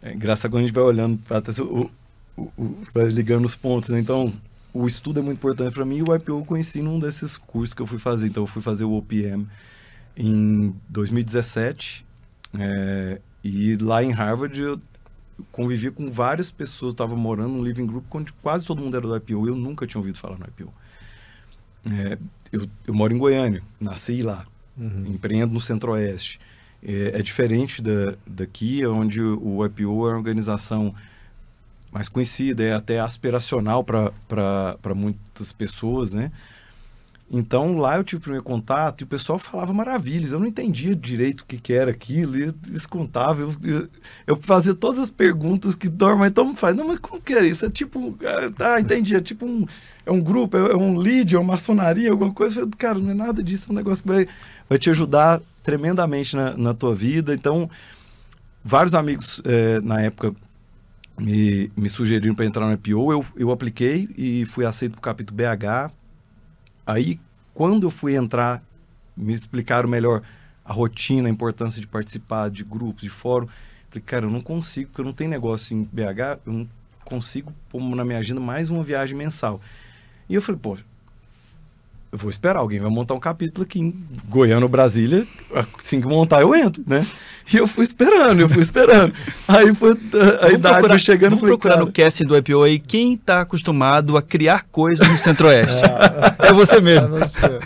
É 0.00 0.14
engraçado 0.14 0.50
quando 0.50 0.62
a 0.62 0.66
gente 0.66 0.74
vai 0.74 0.84
olhando, 0.84 1.20
o, 1.60 1.90
o, 2.34 2.42
o, 2.56 2.82
vai 2.94 3.08
ligando 3.08 3.44
os 3.44 3.54
pontos, 3.54 3.90
né? 3.90 4.00
Então, 4.00 4.32
o 4.72 4.86
estudo 4.86 5.20
é 5.20 5.22
muito 5.22 5.36
importante 5.36 5.74
para 5.74 5.84
mim 5.84 5.98
e 5.98 6.02
o 6.02 6.14
IPO 6.14 6.30
eu 6.30 6.44
conheci 6.46 6.80
num 6.80 6.98
desses 6.98 7.36
cursos 7.36 7.74
que 7.74 7.82
eu 7.82 7.86
fui 7.86 7.98
fazer. 7.98 8.26
Então, 8.26 8.44
eu 8.44 8.46
fui 8.46 8.62
fazer 8.62 8.84
o 8.84 8.94
OPM 8.94 9.46
em 10.16 10.74
2017 10.88 12.07
é, 12.56 13.20
e 13.42 13.76
lá 13.76 14.02
em 14.02 14.10
Harvard 14.10 14.60
eu 14.60 14.80
convivia 15.52 15.90
com 15.90 16.10
várias 16.10 16.50
pessoas, 16.50 16.92
estava 16.92 17.14
morando 17.14 17.50
num 17.50 17.62
living 17.62 17.86
group 17.86 18.04
onde 18.14 18.32
quase 18.34 18.64
todo 18.64 18.80
mundo 18.80 18.96
era 18.96 19.06
do 19.06 19.16
IPO 19.16 19.48
eu 19.48 19.54
nunca 19.54 19.86
tinha 19.86 20.00
ouvido 20.00 20.18
falar 20.18 20.38
no 20.38 20.46
IPO. 20.46 20.72
É, 21.92 22.18
eu, 22.52 22.68
eu, 22.86 22.94
moro 22.94 23.14
em 23.14 23.18
Goiânia, 23.18 23.62
nasci 23.80 24.22
lá, 24.22 24.46
uhum. 24.76 25.04
empreendo 25.06 25.52
no 25.52 25.60
Centro-Oeste. 25.60 26.40
É, 26.82 27.18
é, 27.18 27.22
diferente 27.22 27.82
da, 27.82 28.14
daqui, 28.26 28.86
onde 28.86 29.20
o 29.20 29.64
IPO 29.64 29.82
é 29.82 30.10
uma 30.10 30.16
organização 30.16 30.94
mais 31.90 32.08
conhecida, 32.08 32.62
é 32.62 32.72
até 32.72 33.00
aspiracional 33.00 33.82
para 33.82 34.94
muitas 34.94 35.52
pessoas, 35.52 36.12
né? 36.12 36.30
Então 37.30 37.76
lá 37.76 37.98
eu 37.98 38.04
tive 38.04 38.18
o 38.18 38.22
primeiro 38.22 38.44
contato 38.44 39.02
e 39.02 39.04
o 39.04 39.06
pessoal 39.06 39.38
falava 39.38 39.72
maravilhas. 39.72 40.32
Eu 40.32 40.40
não 40.40 40.46
entendia 40.46 40.96
direito 40.96 41.42
o 41.42 41.46
que, 41.46 41.58
que 41.58 41.74
era 41.74 41.90
aquilo, 41.90 42.36
eles 42.36 42.86
contavam. 42.86 43.54
Eu, 43.62 43.70
eu, 43.70 43.88
eu, 44.26 44.36
fazia 44.36 44.74
todas 44.74 44.98
as 44.98 45.10
perguntas 45.10 45.74
que 45.74 45.88
dormem, 45.88 46.30
todo 46.30 46.46
mundo 46.46 46.58
faz. 46.58 46.74
Não, 46.74 46.88
mas 46.88 46.98
como 46.98 47.20
que 47.20 47.34
é 47.34 47.46
isso? 47.46 47.66
É 47.66 47.70
tipo. 47.70 48.16
Ah, 48.58 48.80
entendi. 48.80 49.14
É 49.14 49.20
tipo 49.20 49.44
um. 49.44 49.66
É 50.06 50.10
um 50.10 50.22
grupo, 50.22 50.56
é, 50.56 50.72
é 50.72 50.76
um 50.76 50.96
lead, 50.96 51.34
é 51.34 51.38
uma 51.38 51.52
maçonaria, 51.52 52.10
alguma 52.10 52.32
coisa. 52.32 52.60
Eu, 52.60 52.70
cara, 52.78 52.98
não 52.98 53.10
é 53.10 53.14
nada 53.14 53.42
disso, 53.42 53.66
é 53.68 53.72
um 53.72 53.76
negócio 53.76 54.02
que 54.02 54.08
vai, 54.08 54.26
vai 54.66 54.78
te 54.78 54.88
ajudar 54.88 55.42
tremendamente 55.62 56.34
na, 56.34 56.56
na 56.56 56.72
tua 56.72 56.94
vida. 56.94 57.34
Então, 57.34 57.68
vários 58.64 58.94
amigos 58.94 59.42
é, 59.44 59.80
na 59.82 60.00
época 60.00 60.34
me, 61.18 61.70
me 61.76 61.90
sugeriram 61.90 62.34
para 62.34 62.46
entrar 62.46 62.66
no 62.66 62.72
IPO. 62.72 63.12
Eu, 63.12 63.24
eu 63.36 63.50
apliquei 63.50 64.08
e 64.16 64.46
fui 64.46 64.64
aceito 64.64 64.92
para 64.92 64.98
o 64.98 65.02
capítulo 65.02 65.36
BH. 65.36 65.92
Aí, 66.88 67.20
quando 67.52 67.86
eu 67.86 67.90
fui 67.90 68.16
entrar, 68.16 68.62
me 69.14 69.34
explicaram 69.34 69.86
melhor 69.86 70.22
a 70.64 70.72
rotina, 70.72 71.28
a 71.28 71.30
importância 71.30 71.82
de 71.82 71.86
participar 71.86 72.48
de 72.50 72.64
grupos, 72.64 73.02
de 73.02 73.10
fórum. 73.10 73.46
Falei, 73.90 74.02
cara, 74.06 74.24
eu 74.24 74.30
não 74.30 74.40
consigo, 74.40 74.88
porque 74.88 75.02
eu 75.02 75.04
não 75.04 75.12
tenho 75.12 75.28
negócio 75.28 75.76
em 75.76 75.84
BH, 75.84 76.40
eu 76.46 76.52
não 76.54 76.68
consigo 77.04 77.52
pôr 77.68 77.82
na 77.94 78.06
minha 78.06 78.18
agenda 78.18 78.40
mais 78.40 78.70
uma 78.70 78.82
viagem 78.82 79.14
mensal. 79.14 79.60
E 80.30 80.34
eu 80.34 80.40
falei, 80.40 80.58
pô, 80.62 80.78
eu 82.10 82.18
vou 82.18 82.30
esperar, 82.30 82.60
alguém 82.60 82.80
vai 82.80 82.90
montar 82.90 83.14
um 83.14 83.20
capítulo 83.20 83.64
aqui 83.64 83.80
em 83.80 83.94
Goiânia 84.28 84.64
ou 84.64 84.68
Brasília, 84.68 85.26
assim 85.78 86.00
que 86.00 86.06
montar 86.06 86.40
eu 86.40 86.54
entro, 86.54 86.82
né? 86.86 87.06
E 87.52 87.56
eu 87.56 87.66
fui 87.66 87.84
esperando, 87.84 88.40
eu 88.40 88.48
fui 88.48 88.62
esperando. 88.62 89.12
Aí 89.46 89.74
foi, 89.74 89.90
a, 89.90 90.46
a 90.46 90.52
idade 90.52 90.60
procurar, 90.60 90.88
foi 90.88 90.98
chegando. 90.98 91.30
Vamos 91.30 91.48
procurar 91.48 91.74
cara, 91.74 91.86
no 91.86 91.92
casting 91.92 92.24
do 92.24 92.36
IPO 92.36 92.62
aí 92.62 92.78
quem 92.78 93.14
está 93.14 93.40
acostumado 93.40 94.16
a 94.18 94.22
criar 94.22 94.64
coisas 94.70 95.08
no 95.08 95.16
Centro-Oeste. 95.16 95.82
é, 96.38 96.48
é, 96.48 96.52
você 96.52 96.80
mesmo. 96.80 97.16
É 97.16 97.20
você. 97.20 97.58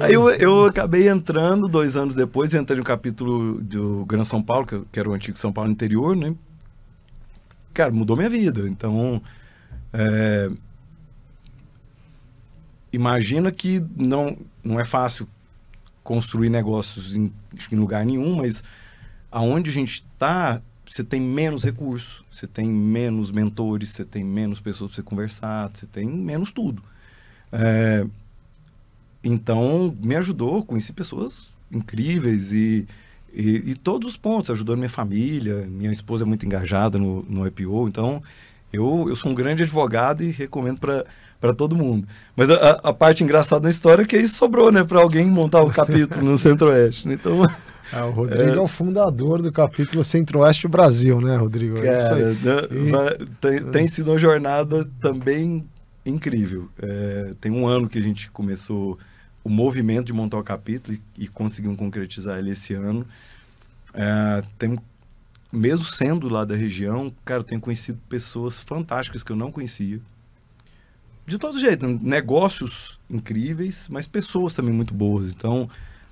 Aí 0.00 0.14
eu, 0.14 0.28
eu 0.30 0.66
acabei 0.66 1.08
entrando, 1.08 1.68
dois 1.68 1.96
anos 1.96 2.14
depois, 2.14 2.52
eu 2.52 2.60
entrei 2.60 2.78
no 2.78 2.84
capítulo 2.84 3.60
do 3.60 4.04
Gran 4.04 4.24
São 4.24 4.42
Paulo, 4.42 4.66
que 4.66 4.98
era 4.98 5.08
o 5.08 5.12
antigo 5.12 5.38
São 5.38 5.52
Paulo 5.52 5.70
interior, 5.70 6.16
né? 6.16 6.34
Cara, 7.72 7.92
mudou 7.92 8.16
minha 8.16 8.28
vida. 8.28 8.68
Então, 8.68 9.22
é, 9.92 10.50
imagina 12.94 13.50
que 13.50 13.82
não, 13.96 14.36
não 14.62 14.78
é 14.78 14.84
fácil 14.84 15.28
construir 16.02 16.50
negócios 16.50 17.16
em, 17.16 17.32
em 17.72 17.76
lugar 17.76 18.04
nenhum, 18.04 18.36
mas 18.36 18.62
aonde 19.32 19.70
a 19.70 19.72
gente 19.72 19.94
está, 19.94 20.60
você 20.88 21.02
tem 21.02 21.20
menos 21.20 21.64
recursos, 21.64 22.22
você 22.32 22.46
tem 22.46 22.68
menos 22.68 23.30
mentores, 23.30 23.90
você 23.90 24.04
tem 24.04 24.22
menos 24.22 24.60
pessoas 24.60 24.90
para 24.90 24.96
você 24.96 25.02
conversar, 25.02 25.70
você 25.74 25.86
tem 25.86 26.06
menos 26.06 26.52
tudo. 26.52 26.82
É, 27.50 28.06
então, 29.22 29.96
me 30.02 30.14
ajudou, 30.16 30.62
conheci 30.62 30.92
pessoas 30.92 31.48
incríveis 31.72 32.52
e, 32.52 32.86
e, 33.32 33.70
e, 33.70 33.74
todos 33.74 34.10
os 34.10 34.16
pontos, 34.16 34.50
ajudando 34.50 34.78
minha 34.78 34.88
família, 34.88 35.66
minha 35.66 35.90
esposa 35.90 36.24
é 36.24 36.26
muito 36.26 36.44
engajada 36.44 36.98
no, 36.98 37.22
no 37.22 37.46
IPO, 37.46 37.88
então 37.88 38.22
eu, 38.72 39.06
eu 39.08 39.16
sou 39.16 39.32
um 39.32 39.34
grande 39.34 39.62
advogado 39.62 40.22
e 40.22 40.30
recomendo 40.30 40.78
para 40.78 41.04
para 41.44 41.52
todo 41.52 41.76
mundo. 41.76 42.08
Mas 42.34 42.48
a, 42.48 42.70
a, 42.82 42.92
parte 42.94 43.22
engraçada 43.22 43.64
da 43.64 43.70
história 43.70 44.02
é 44.02 44.06
que 44.06 44.16
isso 44.16 44.36
sobrou, 44.36 44.72
né, 44.72 44.82
para 44.82 45.02
alguém 45.02 45.26
montar 45.26 45.60
o 45.60 45.66
um 45.66 45.70
capítulo 45.70 46.24
no 46.24 46.38
Centro-Oeste. 46.38 47.06
Então, 47.06 47.44
é, 47.92 48.00
o 48.02 48.10
Rodrigo 48.12 48.50
é... 48.50 48.56
é... 48.56 48.60
o 48.60 48.66
fundador 48.66 49.42
do 49.42 49.52
capítulo 49.52 50.02
Centro-Oeste 50.02 50.66
Brasil, 50.66 51.20
né, 51.20 51.36
Rodrigo? 51.36 51.76
É 51.76 51.82
Cara, 51.82 52.32
e... 52.32 53.26
tem, 53.42 53.62
tem, 53.70 53.86
sido 53.86 54.10
uma 54.10 54.18
jornada 54.18 54.88
também 55.02 55.68
incrível. 56.06 56.70
É, 56.80 57.34
tem 57.38 57.52
um 57.52 57.66
ano 57.66 57.90
que 57.90 57.98
a 57.98 58.02
gente 58.02 58.30
começou 58.30 58.98
o 59.44 59.50
movimento 59.50 60.06
de 60.06 60.14
montar 60.14 60.38
o 60.38 60.42
capítulo 60.42 60.96
e, 60.96 61.24
e 61.24 61.28
conseguimos 61.28 61.76
concretizar 61.76 62.38
ele 62.38 62.52
esse 62.52 62.72
ano. 62.72 63.06
É, 63.92 64.42
tem, 64.58 64.78
mesmo 65.52 65.84
sendo 65.84 66.26
lá 66.26 66.42
da 66.42 66.56
região, 66.56 67.12
cara, 67.22 67.40
eu 67.40 67.44
tenho 67.44 67.60
conhecido 67.60 68.00
pessoas 68.08 68.58
fantásticas 68.58 69.22
que 69.22 69.30
eu 69.30 69.36
não 69.36 69.52
conhecia 69.52 70.00
de 71.26 71.38
todo 71.38 71.58
jeito, 71.58 71.86
negócios 71.86 72.98
incríveis, 73.08 73.88
mas 73.88 74.06
pessoas 74.06 74.52
também 74.52 74.72
muito 74.72 74.92
boas. 74.92 75.32
Então, 75.32 75.68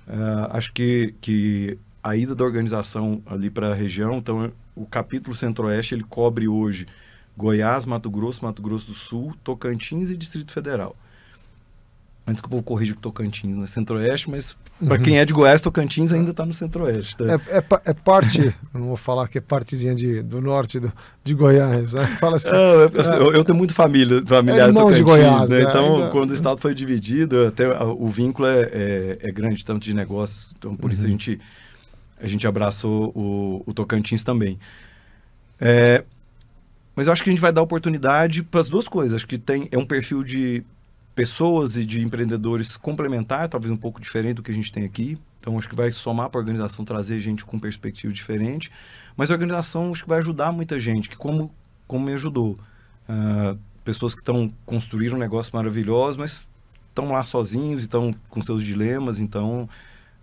uh, 0.07 0.47
acho 0.51 0.73
que, 0.73 1.13
que 1.21 1.77
a 2.03 2.15
ida 2.15 2.33
da 2.35 2.43
organização 2.43 3.21
ali 3.25 3.49
para 3.49 3.71
a 3.71 3.73
região, 3.73 4.17
então 4.17 4.51
o 4.75 4.85
capítulo 4.85 5.35
Centro-Oeste 5.35 5.93
ele 5.93 6.03
cobre 6.03 6.47
hoje 6.47 6.87
Goiás, 7.37 7.85
Mato 7.85 8.09
Grosso, 8.09 8.43
Mato 8.43 8.61
Grosso 8.61 8.87
do 8.87 8.93
Sul, 8.93 9.35
Tocantins 9.43 10.09
e 10.09 10.17
Distrito 10.17 10.51
Federal. 10.51 10.95
Antes 12.25 12.41
que 12.41 12.47
o 12.47 12.49
povo 12.49 12.63
corrija 12.63 12.93
que 12.93 13.01
Tocantins 13.01 13.55
não 13.55 13.63
é 13.63 13.67
Centro-Oeste, 13.67 14.29
mas 14.29 14.55
para 14.87 14.97
quem 14.97 15.19
é 15.19 15.25
de 15.25 15.33
Goiás, 15.33 15.61
Tocantins 15.61 16.13
ainda 16.13 16.31
está 16.31 16.45
no 16.45 16.53
Centro-Oeste. 16.53 17.17
Tá? 17.17 17.25
É, 17.25 17.57
é, 17.57 17.63
é, 17.85 17.93
parte, 17.93 18.53
não 18.73 18.87
vou 18.87 18.97
falar 18.97 19.27
que 19.27 19.37
é 19.37 19.41
partezinha 19.41 19.93
de, 19.93 20.21
do 20.21 20.41
norte 20.41 20.79
do, 20.79 20.91
de 21.21 21.33
Goiás, 21.33 21.93
né? 21.93 22.05
Fala 22.19 22.37
assim. 22.37 22.49
É, 22.49 23.17
eu, 23.17 23.33
eu, 23.33 23.43
tenho 23.43 23.57
muito 23.57 23.73
família, 23.73 24.23
familiares 24.25 24.73
é 24.73 24.77
Tocantins, 24.77 24.97
de 24.97 25.03
Goiás, 25.03 25.49
né? 25.49 25.57
né? 25.57 25.65
Então, 25.69 25.95
ainda... 25.97 26.09
quando 26.11 26.31
o 26.31 26.33
estado 26.33 26.59
foi 26.59 26.73
dividido, 26.73 27.45
até 27.45 27.67
o 27.83 28.07
vínculo 28.07 28.47
é, 28.47 28.61
é, 28.71 29.17
é 29.21 29.31
grande, 29.31 29.63
tanto 29.63 29.83
de 29.83 29.93
negócio, 29.93 30.47
então 30.57 30.75
por 30.75 30.87
uhum. 30.87 30.93
isso 30.93 31.05
a 31.05 31.09
gente, 31.09 31.39
a 32.21 32.27
gente 32.27 32.47
abraçou 32.47 33.11
o, 33.15 33.63
o 33.65 33.73
Tocantins 33.73 34.23
também. 34.23 34.57
É, 35.59 36.03
mas 36.95 37.07
eu 37.07 37.13
acho 37.13 37.23
que 37.23 37.29
a 37.29 37.33
gente 37.33 37.41
vai 37.41 37.51
dar 37.51 37.61
oportunidade 37.61 38.43
para 38.43 38.61
as 38.61 38.69
duas 38.69 38.87
coisas. 38.87 39.15
Acho 39.15 39.27
que 39.27 39.37
tem, 39.37 39.67
é 39.71 39.77
um 39.77 39.85
perfil 39.85 40.23
de 40.23 40.63
pessoas 41.15 41.77
e 41.77 41.85
de 41.85 42.01
empreendedores 42.01 42.75
complementar, 42.75 43.47
talvez 43.47 43.71
um 43.71 43.77
pouco 43.77 44.01
diferente 44.01 44.35
do 44.35 44.43
que 44.43 44.51
a 44.51 44.53
gente 44.53 44.71
tem 44.71 44.83
aqui. 44.83 45.17
Então, 45.39 45.57
acho 45.57 45.67
que 45.67 45.75
vai 45.75 45.91
somar 45.91 46.29
para 46.29 46.39
a 46.39 46.41
organização, 46.41 46.85
trazer 46.85 47.19
gente 47.19 47.43
com 47.45 47.59
perspectiva 47.59 48.11
diferente. 48.13 48.71
Mas 49.15 49.29
a 49.29 49.33
organização 49.33 49.91
acho 49.91 50.03
que 50.03 50.09
vai 50.09 50.19
ajudar 50.19 50.51
muita 50.51 50.79
gente, 50.79 51.09
que 51.09 51.17
como, 51.17 51.53
como 51.87 52.05
me 52.05 52.13
ajudou. 52.13 52.57
Uh, 53.07 53.57
pessoas 53.83 54.15
que 54.15 54.21
estão 54.21 54.51
construindo 54.65 55.15
um 55.15 55.19
negócio 55.19 55.53
maravilhoso, 55.55 56.17
mas 56.17 56.47
estão 56.89 57.11
lá 57.11 57.23
sozinhos 57.23 57.83
estão 57.83 58.13
com 58.29 58.41
seus 58.41 58.63
dilemas. 58.63 59.19
Então, 59.19 59.67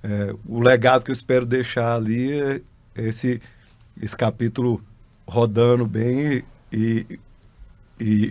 é, 0.03 0.35
o 0.47 0.61
legado 0.61 1.05
que 1.05 1.11
eu 1.11 1.15
espero 1.15 1.45
deixar 1.45 1.97
ali 1.97 2.33
é 2.33 2.63
esse, 2.97 3.41
esse 4.01 4.17
capítulo 4.17 4.83
rodando 5.27 5.87
bem 5.87 6.43
e, 6.73 7.07
e, 7.11 7.21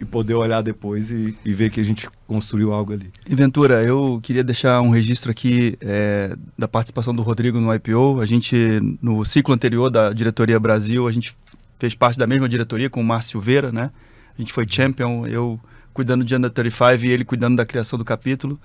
poder 0.09 0.33
olhar 0.33 0.61
depois 0.61 1.11
e, 1.11 1.37
e, 1.45 1.53
ver 1.53 1.69
que 1.69 1.79
a 1.79 1.83
gente 1.83 2.09
construiu 2.27 2.73
algo 2.73 2.93
ali. 2.93 3.11
E 3.27 3.35
Ventura, 3.35 3.83
eu 3.83 4.19
queria 4.21 4.43
deixar 4.43 4.81
um 4.81 4.89
registro 4.89 5.29
aqui 5.29 5.77
é, 5.81 6.35
da 6.57 6.67
participação 6.67 7.15
do 7.15 7.21
Rodrigo 7.21 7.59
no 7.59 7.73
IPO. 7.73 8.19
A 8.19 8.25
gente, 8.25 8.55
no 9.01 9.23
ciclo 9.23 9.53
anterior 9.53 9.89
da 9.89 10.11
diretoria 10.11 10.59
Brasil, 10.59 11.07
a 11.07 11.11
gente 11.11 11.35
fez 11.77 11.93
parte 11.93 12.17
da 12.17 12.25
mesma 12.25 12.49
diretoria 12.49 12.89
com 12.89 12.99
o 12.99 13.03
Márcio 13.03 13.31
Silveira, 13.31 13.71
né? 13.71 13.91
A 14.37 14.41
gente 14.41 14.51
foi 14.51 14.65
champion, 14.67 15.27
eu 15.27 15.59
cuidando 15.93 16.23
de 16.23 16.35
Under 16.35 16.49
35 16.49 17.05
e 17.05 17.09
ele 17.09 17.25
cuidando 17.25 17.57
da 17.57 17.65
criação 17.65 17.99
do 17.99 18.05
capítulo. 18.05 18.59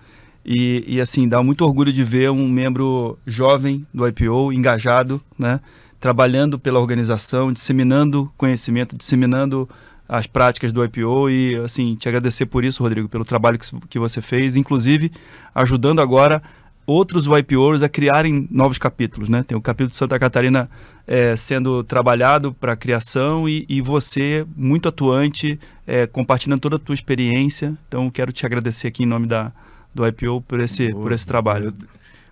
E, 0.45 0.85
e 0.87 1.01
assim, 1.01 1.29
dá 1.29 1.43
muito 1.43 1.65
orgulho 1.65 1.93
de 1.93 2.05
ver 2.05 2.31
um 2.31 2.49
membro 2.49 3.19
jovem 3.27 3.87
do 3.93 4.07
IPO, 4.07 4.53
engajado, 4.53 5.21
né? 5.39 5.61
trabalhando 6.05 6.59
pela 6.59 6.79
organização, 6.79 7.51
disseminando 7.51 8.31
conhecimento, 8.37 8.95
disseminando 8.95 9.67
as 10.09 10.27
práticas 10.27 10.73
do 10.73 10.85
IPO 10.85 11.31
e 11.31 11.57
assim 11.57 11.95
te 11.97 12.09
agradecer 12.09 12.47
por 12.47 12.65
isso, 12.65 12.83
Rodrigo, 12.83 13.09
pelo 13.09 13.25
trabalho 13.25 13.59
que, 13.59 13.67
que 13.89 13.99
você 13.99 14.21
fez, 14.21 14.57
inclusive 14.57 15.11
ajudando 15.55 16.01
agora 16.01 16.43
outros 16.87 17.27
YPOs 17.27 17.83
a 17.83 17.89
criarem 17.89 18.47
novos 18.51 18.79
capítulos, 18.79 19.29
né? 19.29 19.43
Tem 19.43 19.57
o 19.57 19.61
capítulo 19.61 19.91
de 19.91 19.97
Santa 19.97 20.19
Catarina 20.19 20.69
é, 21.07 21.37
sendo 21.37 21.83
trabalhado 21.83 22.53
para 22.53 22.77
criação 22.77 23.49
e, 23.49 23.65
e, 23.69 23.81
você 23.81 24.47
muito 24.57 24.89
atuante, 24.89 25.59
é, 25.87 26.07
compartilhando 26.07 26.61
toda 26.61 26.77
a 26.77 26.79
tua 26.79 26.95
experiência. 26.95 27.75
Então, 27.89 28.11
quero 28.11 28.33
te 28.33 28.45
agradecer 28.45 28.89
aqui 28.89 29.05
em 29.05 29.07
nome 29.07 29.27
da, 29.27 29.53
do 29.95 30.07
IPO 30.07 30.43
por 30.43 30.61
esse, 30.61 30.93
por 30.93 31.13
esse 31.13 31.27
trabalho. 31.27 31.75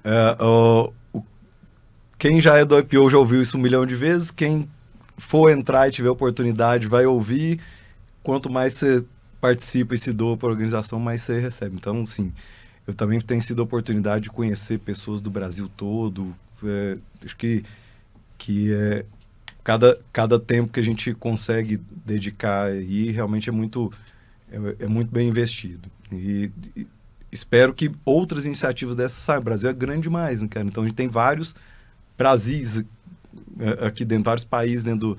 É, 0.04 0.36
o, 0.38 0.92
o, 1.12 1.22
quem 2.18 2.40
já 2.40 2.58
é 2.58 2.64
do 2.64 2.78
IPO 2.78 3.08
já 3.08 3.18
ouviu 3.18 3.40
isso 3.40 3.56
um 3.56 3.60
milhão 3.60 3.86
de 3.86 3.94
vezes. 3.94 4.30
Quem 4.30 4.68
for 5.22 5.50
entrar 5.50 5.88
e 5.88 5.92
tiver 5.92 6.10
oportunidade 6.10 6.88
vai 6.88 7.06
ouvir. 7.06 7.60
Quanto 8.24 8.50
mais 8.50 8.74
você 8.74 9.04
participa 9.40 9.94
e 9.94 9.98
se 9.98 10.12
doa 10.12 10.36
para 10.36 10.48
a 10.48 10.50
organização, 10.50 10.98
mais 10.98 11.22
você 11.22 11.38
recebe. 11.40 11.76
Então, 11.76 12.04
sim, 12.04 12.32
eu 12.86 12.92
também 12.92 13.20
tenho 13.20 13.40
sido 13.40 13.62
a 13.62 13.64
oportunidade 13.64 14.24
de 14.24 14.30
conhecer 14.30 14.78
pessoas 14.80 15.20
do 15.20 15.30
Brasil 15.30 15.70
todo. 15.76 16.34
É, 16.64 16.96
acho 17.24 17.36
que, 17.36 17.64
que 18.36 18.74
é, 18.74 19.06
cada, 19.62 19.98
cada 20.12 20.38
tempo 20.38 20.72
que 20.72 20.80
a 20.80 20.84
gente 20.84 21.14
consegue 21.14 21.80
dedicar 22.04 22.64
aí 22.64 23.10
realmente 23.10 23.48
é 23.48 23.52
muito, 23.52 23.92
é, 24.50 24.84
é 24.84 24.86
muito 24.86 25.10
bem 25.10 25.28
investido. 25.28 25.88
E, 26.10 26.50
e, 26.76 26.86
espero 27.30 27.72
que 27.72 27.90
outras 28.04 28.44
iniciativas 28.44 28.96
dessas 28.96 29.18
saiam. 29.22 29.40
O 29.40 29.44
Brasil 29.44 29.70
é 29.70 29.72
grande 29.72 30.02
demais, 30.02 30.42
né, 30.42 30.48
cara? 30.48 30.66
Então 30.66 30.82
a 30.82 30.86
gente 30.86 30.96
tem 30.96 31.08
vários 31.08 31.54
Brasis 32.18 32.84
aqui 33.84 34.04
dentro, 34.04 34.24
vários 34.24 34.44
países 34.44 34.84
dentro 34.84 35.14
do, 35.14 35.18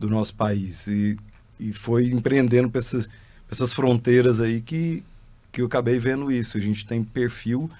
do 0.00 0.08
nosso 0.08 0.34
país. 0.34 0.86
E, 0.86 1.16
e 1.58 1.72
foi 1.72 2.10
empreendendo 2.10 2.70
para 2.70 2.78
essas, 2.78 3.08
essas 3.50 3.72
fronteiras 3.72 4.40
aí 4.40 4.60
que, 4.60 5.02
que 5.50 5.60
eu 5.60 5.66
acabei 5.66 5.98
vendo 5.98 6.30
isso. 6.30 6.56
A 6.56 6.60
gente 6.60 6.86
tem 6.86 7.02
perfil 7.02 7.70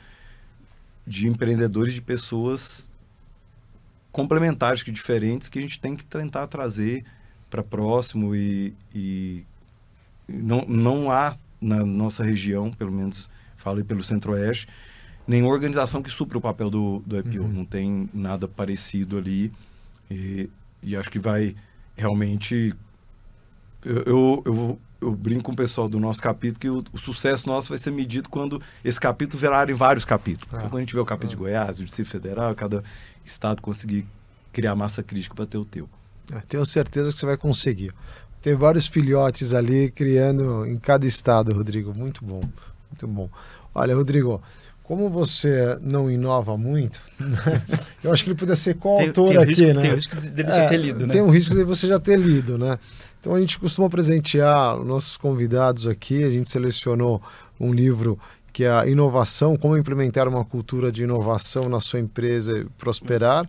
de 1.06 1.26
empreendedores, 1.26 1.94
de 1.94 2.00
pessoas 2.00 2.90
complementares, 4.10 4.82
que 4.82 4.90
diferentes, 4.90 5.48
que 5.48 5.58
a 5.58 5.62
gente 5.62 5.80
tem 5.80 5.96
que 5.96 6.04
tentar 6.04 6.46
trazer 6.46 7.04
para 7.50 7.62
próximo 7.62 8.34
e, 8.34 8.74
e, 8.94 9.44
não, 10.28 10.64
não 10.66 11.10
há 11.10 11.36
na 11.60 11.84
nossa 11.84 12.22
região, 12.22 12.70
pelo 12.70 12.92
menos 12.92 13.28
falei 13.56 13.84
pelo 13.84 14.02
Centro-Oeste, 14.02 14.68
nenhuma 15.26 15.52
organização 15.52 16.02
que 16.02 16.10
supra 16.10 16.38
o 16.38 16.40
papel 16.40 16.68
do, 16.68 17.02
do 17.06 17.18
IPO. 17.18 17.42
Uhum. 17.42 17.48
Não 17.48 17.64
tem 17.64 18.08
nada 18.12 18.48
parecido 18.48 19.16
ali. 19.16 19.52
E, 20.12 20.50
e 20.82 20.96
acho 20.96 21.10
que 21.10 21.18
vai 21.18 21.54
realmente. 21.96 22.74
Eu, 23.84 24.02
eu, 24.02 24.42
eu, 24.46 24.80
eu 25.00 25.12
brinco 25.12 25.44
com 25.44 25.52
o 25.52 25.56
pessoal 25.56 25.88
do 25.88 25.98
nosso 25.98 26.22
capítulo 26.22 26.60
que 26.60 26.70
o, 26.70 26.84
o, 26.92 26.98
sucesso 26.98 27.48
nosso 27.48 27.70
vai 27.70 27.78
ser 27.78 27.90
medido 27.90 28.28
quando 28.28 28.62
esse 28.84 29.00
capítulo 29.00 29.40
virar 29.40 29.68
em 29.68 29.74
vários 29.74 30.04
capítulos. 30.04 30.52
Ah. 30.52 30.58
Então, 30.58 30.70
quando 30.70 30.76
a 30.76 30.80
gente 30.80 30.90
tiver 30.90 31.00
o 31.00 31.06
capítulo 31.06 31.30
de 31.30 31.36
Goiás, 31.36 31.78
o 31.78 31.84
Distrito 31.84 32.08
Federal, 32.08 32.54
cada 32.54 32.84
estado 33.24 33.60
conseguir 33.60 34.06
criar 34.52 34.74
massa 34.74 35.02
crítica 35.02 35.34
para 35.34 35.46
ter 35.46 35.58
o 35.58 35.64
teu. 35.64 35.88
É, 36.32 36.40
tenho 36.40 36.64
certeza 36.64 37.12
que 37.12 37.18
você 37.18 37.26
vai 37.26 37.36
conseguir. 37.36 37.92
Tem 38.40 38.54
vários 38.54 38.86
filhotes 38.86 39.54
ali 39.54 39.90
criando 39.90 40.66
em 40.66 40.78
cada 40.78 41.06
estado, 41.06 41.52
Rodrigo. 41.52 41.94
Muito 41.94 42.24
bom, 42.24 42.42
muito 42.90 43.06
bom. 43.06 43.28
Olha, 43.74 43.94
Rodrigo, 43.94 44.42
como 44.82 45.08
você 45.08 45.78
não 45.80 46.10
inova 46.10 46.56
muito, 46.56 47.00
né? 47.18 47.62
eu 48.02 48.12
acho 48.12 48.24
que 48.24 48.30
ele 48.30 48.38
poderia 48.38 48.56
ser 48.56 48.74
coautor 48.74 49.38
aqui, 49.38 49.50
risco, 49.50 49.66
né? 49.66 49.82
Tem 49.82 49.90
o 49.90 49.94
risco 49.94 50.16
dele 50.16 50.48
é, 50.50 50.54
já 50.54 50.68
ter 50.68 50.76
lido, 50.76 51.06
né? 51.06 51.12
Tem 51.12 51.22
um 51.22 51.30
risco 51.30 51.54
de 51.54 51.64
você 51.64 51.86
já 51.86 51.98
ter 51.98 52.18
lido, 52.18 52.58
né? 52.58 52.78
Então 53.20 53.34
a 53.34 53.40
gente 53.40 53.58
costuma 53.58 53.88
presentear 53.88 54.80
os 54.80 54.86
nossos 54.86 55.16
convidados 55.16 55.86
aqui, 55.86 56.24
a 56.24 56.30
gente 56.30 56.48
selecionou 56.48 57.22
um 57.60 57.72
livro 57.72 58.18
que 58.52 58.64
é 58.64 58.70
a 58.70 58.86
inovação, 58.86 59.56
como 59.56 59.76
implementar 59.76 60.28
uma 60.28 60.44
cultura 60.44 60.92
de 60.92 61.04
inovação 61.04 61.68
na 61.68 61.80
sua 61.80 62.00
empresa 62.00 62.58
e 62.58 62.64
prosperar. 62.76 63.48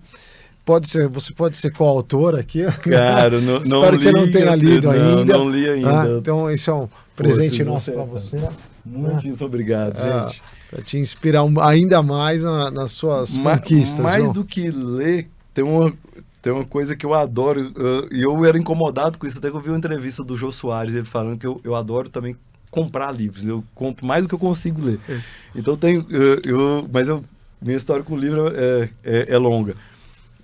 Pode 0.64 0.88
ser, 0.88 1.10
você 1.10 1.34
pode 1.34 1.58
ser 1.58 1.72
coautor 1.72 2.36
aqui. 2.36 2.64
Cara, 2.64 3.42
não, 3.42 3.58
Espero 3.62 3.82
não 3.92 3.98
que 3.98 4.04
você 4.04 4.12
não 4.12 4.32
tenha 4.32 4.56
lido 4.56 4.88
não, 4.88 5.18
ainda. 5.18 5.38
Não 5.38 5.50
li 5.50 5.70
ainda. 5.70 6.04
Ah, 6.04 6.18
então, 6.18 6.50
esse 6.50 6.70
é 6.70 6.74
um 6.74 6.88
presente 7.16 7.66
Pô, 7.66 7.72
nosso 7.72 7.92
para 7.92 8.04
você. 8.04 8.40
Muitíssimo 8.86 9.48
obrigado, 9.48 9.98
é, 9.98 10.24
gente. 10.24 10.42
Para 10.74 10.82
te 10.82 10.98
inspirar 10.98 11.44
ainda 11.62 12.02
mais 12.02 12.42
na, 12.42 12.72
nas 12.72 12.92
suas 12.94 13.38
Ma 13.38 13.60
conquistas. 13.60 14.00
Mais 14.00 14.32
do 14.32 14.44
que 14.44 14.72
ler, 14.72 15.28
tem 15.54 15.64
uma, 15.64 15.94
tem 16.42 16.52
uma 16.52 16.66
coisa 16.66 16.96
que 16.96 17.06
eu 17.06 17.14
adoro, 17.14 17.72
e 18.12 18.22
eu, 18.24 18.34
eu, 18.38 18.46
era 18.46 18.58
incomodado 18.58 19.20
com 19.20 19.28
isso, 19.28 19.38
até 19.38 19.52
que 19.52 19.56
eu 19.56 19.62
vi 19.62 19.70
uma 19.70 19.78
entrevista 19.78 20.24
do 20.24 20.36
Jô 20.36 20.52
Soares, 20.52 20.96
ele 20.96 21.06
falando 21.06 21.38
que 21.38 21.46
eu, 21.46 21.62
eu 21.64 21.76
adoro 21.76 22.10
também 22.10 22.36
comprar 22.72 23.12
livros, 23.12 23.46
eu 23.46 23.64
compro 23.76 24.04
mais 24.04 24.24
do 24.24 24.28
que 24.28 24.34
eu 24.34 24.40
consigo 24.40 24.82
ler. 24.82 25.00
É. 25.08 25.20
Então 25.56 25.76
tem, 25.76 26.04
eu, 26.10 26.42
eu, 26.44 26.90
mas 26.92 27.08
eu, 27.08 27.24
minha 27.62 27.78
história 27.78 28.04
com 28.04 28.16
o 28.16 28.18
livro 28.18 28.48
é, 28.48 28.90
é, 29.04 29.26
é 29.36 29.38
longa. 29.38 29.76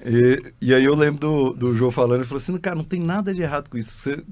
E, 0.06 0.54
e, 0.62 0.74
aí 0.76 0.86
eu 0.86 0.96
lembro 0.96 1.20
do, 1.20 1.50
do 1.54 1.76
Jô 1.76 1.90
falando, 1.90 2.20
ele 2.20 2.26
falou 2.26 2.38
assim, 2.38 2.56
cara, 2.58 2.76
não 2.76 2.84
tem 2.84 3.00
nada 3.00 3.34
de 3.34 3.42
errado 3.42 3.68
com 3.68 3.80
isso. 3.80 3.98
Você, 3.98 4.24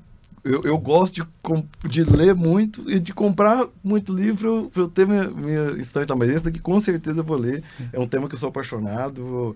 eu, 0.47 0.61
eu 0.63 0.77
gosto 0.77 1.15
de, 1.15 1.89
de 1.89 2.03
ler 2.03 2.33
muito 2.33 2.89
e 2.89 2.99
de 2.99 3.13
comprar 3.13 3.67
muito 3.83 4.13
livro 4.13 4.69
para 4.73 4.81
eu 4.81 4.87
ter 4.87 5.07
minha, 5.07 5.27
minha 5.29 5.71
estante. 5.79 6.13
Mas 6.15 6.29
esse 6.29 6.43
daqui 6.43 6.59
com 6.59 6.79
certeza 6.79 7.19
eu 7.19 7.23
vou 7.23 7.37
ler. 7.37 7.63
É 7.91 7.99
um 7.99 8.07
tema 8.07 8.27
que 8.27 8.35
eu 8.35 8.39
sou 8.39 8.49
apaixonado. 8.49 9.55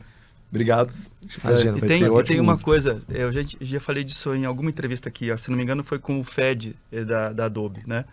Obrigado. 0.51 0.93
Imagina, 1.43 1.77
e 1.77 1.81
tem, 1.81 2.03
e 2.03 2.23
tem 2.23 2.39
uma 2.39 2.59
coisa, 2.59 3.01
eu 3.09 3.31
já, 3.31 3.41
já 3.61 3.79
falei 3.79 4.03
disso 4.03 4.35
em 4.35 4.43
alguma 4.43 4.69
entrevista 4.69 5.07
aqui, 5.07 5.35
se 5.37 5.49
não 5.49 5.55
me 5.55 5.63
engano 5.63 5.81
foi 5.81 5.97
com 5.97 6.19
o 6.19 6.25
Fed 6.25 6.75
eh, 6.91 7.05
da, 7.05 7.31
da 7.31 7.45
Adobe, 7.45 7.81
né? 7.87 8.03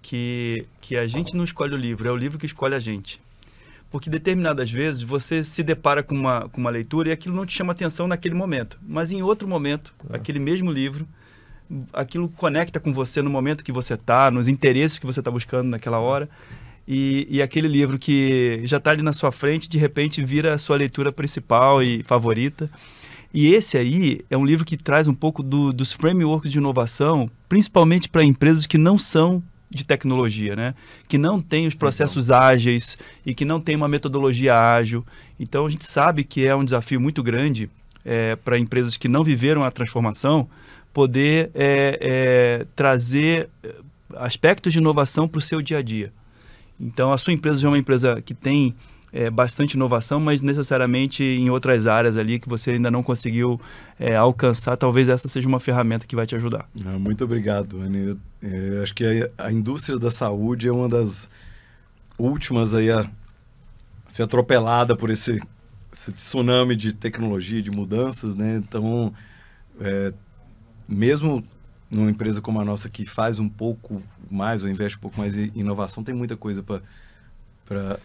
Que, 0.00 0.64
que 0.80 0.96
a 0.96 1.04
gente 1.06 1.36
não 1.36 1.42
escolhe 1.42 1.74
o 1.74 1.76
livro, 1.76 2.08
é 2.08 2.12
o 2.12 2.16
livro 2.16 2.38
que 2.38 2.46
escolhe 2.46 2.76
a 2.76 2.78
gente. 2.78 3.20
Porque 3.90 4.08
determinadas 4.08 4.70
vezes 4.70 5.02
você 5.02 5.42
se 5.42 5.64
depara 5.64 6.00
com 6.00 6.14
uma, 6.14 6.48
com 6.48 6.60
uma 6.60 6.70
leitura 6.70 7.08
e 7.08 7.12
aquilo 7.12 7.34
não 7.34 7.44
te 7.44 7.56
chama 7.56 7.72
atenção 7.72 8.06
naquele 8.06 8.36
momento. 8.36 8.78
Mas 8.80 9.10
em 9.10 9.20
outro 9.20 9.48
momento, 9.48 9.92
é. 10.08 10.16
aquele 10.16 10.38
mesmo 10.38 10.70
livro, 10.70 11.08
aquilo 11.92 12.28
conecta 12.28 12.80
com 12.80 12.92
você 12.92 13.22
no 13.22 13.30
momento 13.30 13.64
que 13.64 13.72
você 13.72 13.94
está, 13.94 14.30
nos 14.30 14.48
interesses 14.48 14.98
que 14.98 15.06
você 15.06 15.20
está 15.20 15.30
buscando 15.30 15.68
naquela 15.68 15.98
hora 15.98 16.28
e, 16.92 17.24
e 17.30 17.40
aquele 17.40 17.68
livro 17.68 17.98
que 17.98 18.62
já 18.64 18.78
está 18.78 18.90
ali 18.90 19.00
na 19.00 19.12
sua 19.12 19.30
frente, 19.30 19.68
de 19.68 19.78
repente 19.78 20.24
vira 20.24 20.54
a 20.54 20.58
sua 20.58 20.76
leitura 20.76 21.12
principal 21.12 21.80
e 21.80 22.02
favorita. 22.02 22.68
E 23.32 23.54
esse 23.54 23.78
aí 23.78 24.22
é 24.28 24.36
um 24.36 24.44
livro 24.44 24.64
que 24.64 24.76
traz 24.76 25.06
um 25.06 25.14
pouco 25.14 25.40
do, 25.40 25.72
dos 25.72 25.92
frameworks 25.92 26.50
de 26.50 26.58
inovação, 26.58 27.30
principalmente 27.48 28.08
para 28.08 28.24
empresas 28.24 28.66
que 28.66 28.76
não 28.76 28.98
são 28.98 29.40
de 29.70 29.84
tecnologia, 29.84 30.56
né? 30.56 30.74
Que 31.06 31.16
não 31.16 31.40
tem 31.40 31.64
os 31.64 31.76
processos 31.76 32.24
então. 32.24 32.40
ágeis 32.40 32.98
e 33.24 33.32
que 33.32 33.44
não 33.44 33.60
tem 33.60 33.76
uma 33.76 33.86
metodologia 33.86 34.58
ágil. 34.72 35.06
Então 35.38 35.66
a 35.66 35.70
gente 35.70 35.84
sabe 35.84 36.24
que 36.24 36.44
é 36.44 36.56
um 36.56 36.64
desafio 36.64 37.00
muito 37.00 37.22
grande 37.22 37.70
é, 38.04 38.34
para 38.34 38.58
empresas 38.58 38.96
que 38.96 39.06
não 39.06 39.22
viveram 39.22 39.62
a 39.62 39.70
transformação 39.70 40.48
poder 40.92 41.50
é, 41.54 41.98
é, 42.00 42.66
trazer 42.74 43.48
é, 43.62 43.74
aspectos 44.16 44.72
de 44.72 44.78
inovação 44.78 45.28
para 45.28 45.38
o 45.38 45.42
seu 45.42 45.62
dia 45.62 45.78
a 45.78 45.82
dia. 45.82 46.12
Então, 46.78 47.12
a 47.12 47.18
sua 47.18 47.32
empresa 47.32 47.60
já 47.60 47.68
é 47.68 47.70
uma 47.70 47.78
empresa 47.78 48.20
que 48.22 48.34
tem 48.34 48.74
é, 49.12 49.30
bastante 49.30 49.74
inovação, 49.74 50.18
mas 50.18 50.40
necessariamente 50.40 51.22
em 51.22 51.50
outras 51.50 51.86
áreas 51.86 52.16
ali 52.16 52.38
que 52.38 52.48
você 52.48 52.72
ainda 52.72 52.90
não 52.90 53.02
conseguiu 53.02 53.60
é, 53.98 54.16
alcançar, 54.16 54.76
talvez 54.76 55.08
essa 55.08 55.28
seja 55.28 55.48
uma 55.48 55.60
ferramenta 55.60 56.06
que 56.06 56.16
vai 56.16 56.26
te 56.26 56.34
ajudar. 56.34 56.68
Ah, 56.86 56.98
muito 56.98 57.24
obrigado, 57.24 57.80
Anny. 57.80 58.18
Acho 58.82 58.94
que 58.94 59.04
a, 59.04 59.46
a, 59.46 59.52
indústria 59.52 59.98
da 59.98 60.10
saúde 60.10 60.68
é 60.68 60.72
uma 60.72 60.88
das 60.88 61.28
últimas 62.18 62.74
aí 62.74 62.90
a 62.90 63.08
ser 64.08 64.22
atropelada 64.22 64.96
por 64.96 65.10
esse, 65.10 65.38
esse 65.92 66.12
tsunami 66.12 66.74
de 66.74 66.92
tecnologia, 66.92 67.60
de 67.62 67.70
mudanças, 67.70 68.34
né? 68.34 68.56
Então, 68.56 69.12
é, 69.80 70.12
mesmo 70.90 71.44
numa 71.90 72.10
empresa 72.10 72.40
como 72.40 72.60
a 72.60 72.64
nossa 72.64 72.88
que 72.88 73.06
faz 73.06 73.38
um 73.38 73.48
pouco 73.48 74.02
mais 74.30 74.62
ou 74.62 74.68
investe 74.68 74.98
um 74.98 75.00
pouco 75.00 75.18
mais 75.18 75.38
em 75.38 75.50
inovação, 75.54 76.04
tem 76.04 76.14
muita 76.14 76.36
coisa 76.36 76.62
para 76.62 76.82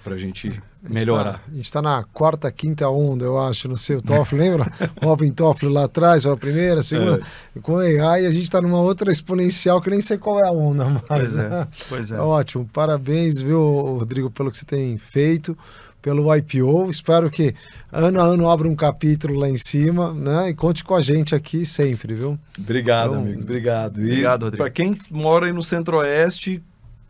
para 0.04 0.14
a 0.14 0.18
gente 0.18 0.62
melhorar. 0.88 1.42
A 1.48 1.52
gente 1.52 1.66
está 1.66 1.82
tá 1.82 1.90
na 1.90 2.04
quarta, 2.04 2.52
quinta 2.52 2.88
onda, 2.88 3.26
eu 3.26 3.40
acho, 3.40 3.68
no 3.68 3.76
seu 3.76 4.00
Toffler, 4.00 4.44
lembra? 4.44 4.72
Robin 5.02 5.32
Toffler 5.32 5.72
lá 5.72 5.86
atrás, 5.86 6.24
a 6.24 6.38
primeira, 6.38 6.82
a 6.82 6.84
segunda. 6.84 7.20
É. 7.56 7.60
Com 7.62 7.78
AI, 7.78 8.28
a 8.28 8.32
gente 8.32 8.44
está 8.44 8.62
numa 8.62 8.80
outra 8.80 9.12
exponencial 9.12 9.82
que 9.82 9.90
nem 9.90 10.02
sei 10.02 10.20
qual 10.20 10.40
é 10.40 10.48
a 10.48 10.52
onda 10.52 10.86
mais. 10.86 11.04
Pois 11.08 11.38
é, 11.38 11.50
né? 11.50 11.68
pois 11.90 12.12
é. 12.12 12.20
Ótimo, 12.20 12.70
parabéns, 12.72 13.42
viu, 13.42 13.60
Rodrigo, 13.98 14.30
pelo 14.30 14.52
que 14.52 14.60
você 14.60 14.66
tem 14.66 15.00
feito 15.00 15.58
pelo 16.06 16.34
IPO. 16.36 16.88
Espero 16.88 17.32
que 17.32 17.56
ano 17.92 18.22
a 18.22 18.24
ano 18.24 18.48
abra 18.48 18.68
um 18.68 18.76
capítulo 18.76 19.40
lá 19.40 19.50
em 19.50 19.58
cima, 19.58 20.14
né? 20.14 20.50
E 20.50 20.54
conte 20.54 20.84
com 20.84 20.94
a 20.94 21.02
gente 21.02 21.34
aqui 21.34 21.66
sempre, 21.66 22.14
viu? 22.14 22.38
Obrigado, 22.60 23.10
então, 23.10 23.22
amigos. 23.22 23.44
Obrigado. 23.44 24.00
E 24.02 24.12
obrigado, 24.12 24.52
Para 24.52 24.70
quem 24.70 24.96
mora 25.10 25.48
aí 25.48 25.52
no 25.52 25.64
Centro-Oeste, 25.64 26.62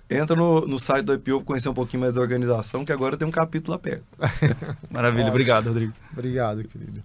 entra 0.10 0.34
no, 0.34 0.66
no 0.66 0.80
site 0.80 1.04
do 1.04 1.14
IPO 1.14 1.40
para 1.40 1.46
conhecer 1.46 1.68
um 1.68 1.74
pouquinho 1.74 2.00
mais 2.02 2.14
da 2.14 2.22
organização, 2.22 2.86
que 2.86 2.92
agora 2.94 3.18
tem 3.18 3.28
um 3.28 3.32
capítulo 3.32 3.74
lá 3.74 3.80
perto. 3.80 4.06
Maravilha. 4.90 5.28
Obrigado, 5.28 5.68
Rodrigo. 5.68 5.92
Obrigado, 6.14 6.64
querido. 6.64 7.04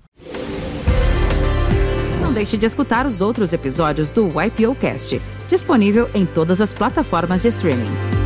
Não 2.22 2.32
deixe 2.32 2.56
de 2.56 2.66
escutar 2.66 3.04
os 3.04 3.20
outros 3.20 3.52
episódios 3.52 4.10
do 4.10 4.28
YPO 4.28 4.76
Cast, 4.76 5.20
disponível 5.48 6.08
em 6.14 6.24
todas 6.24 6.60
as 6.60 6.72
plataformas 6.72 7.42
de 7.42 7.48
streaming. 7.48 8.19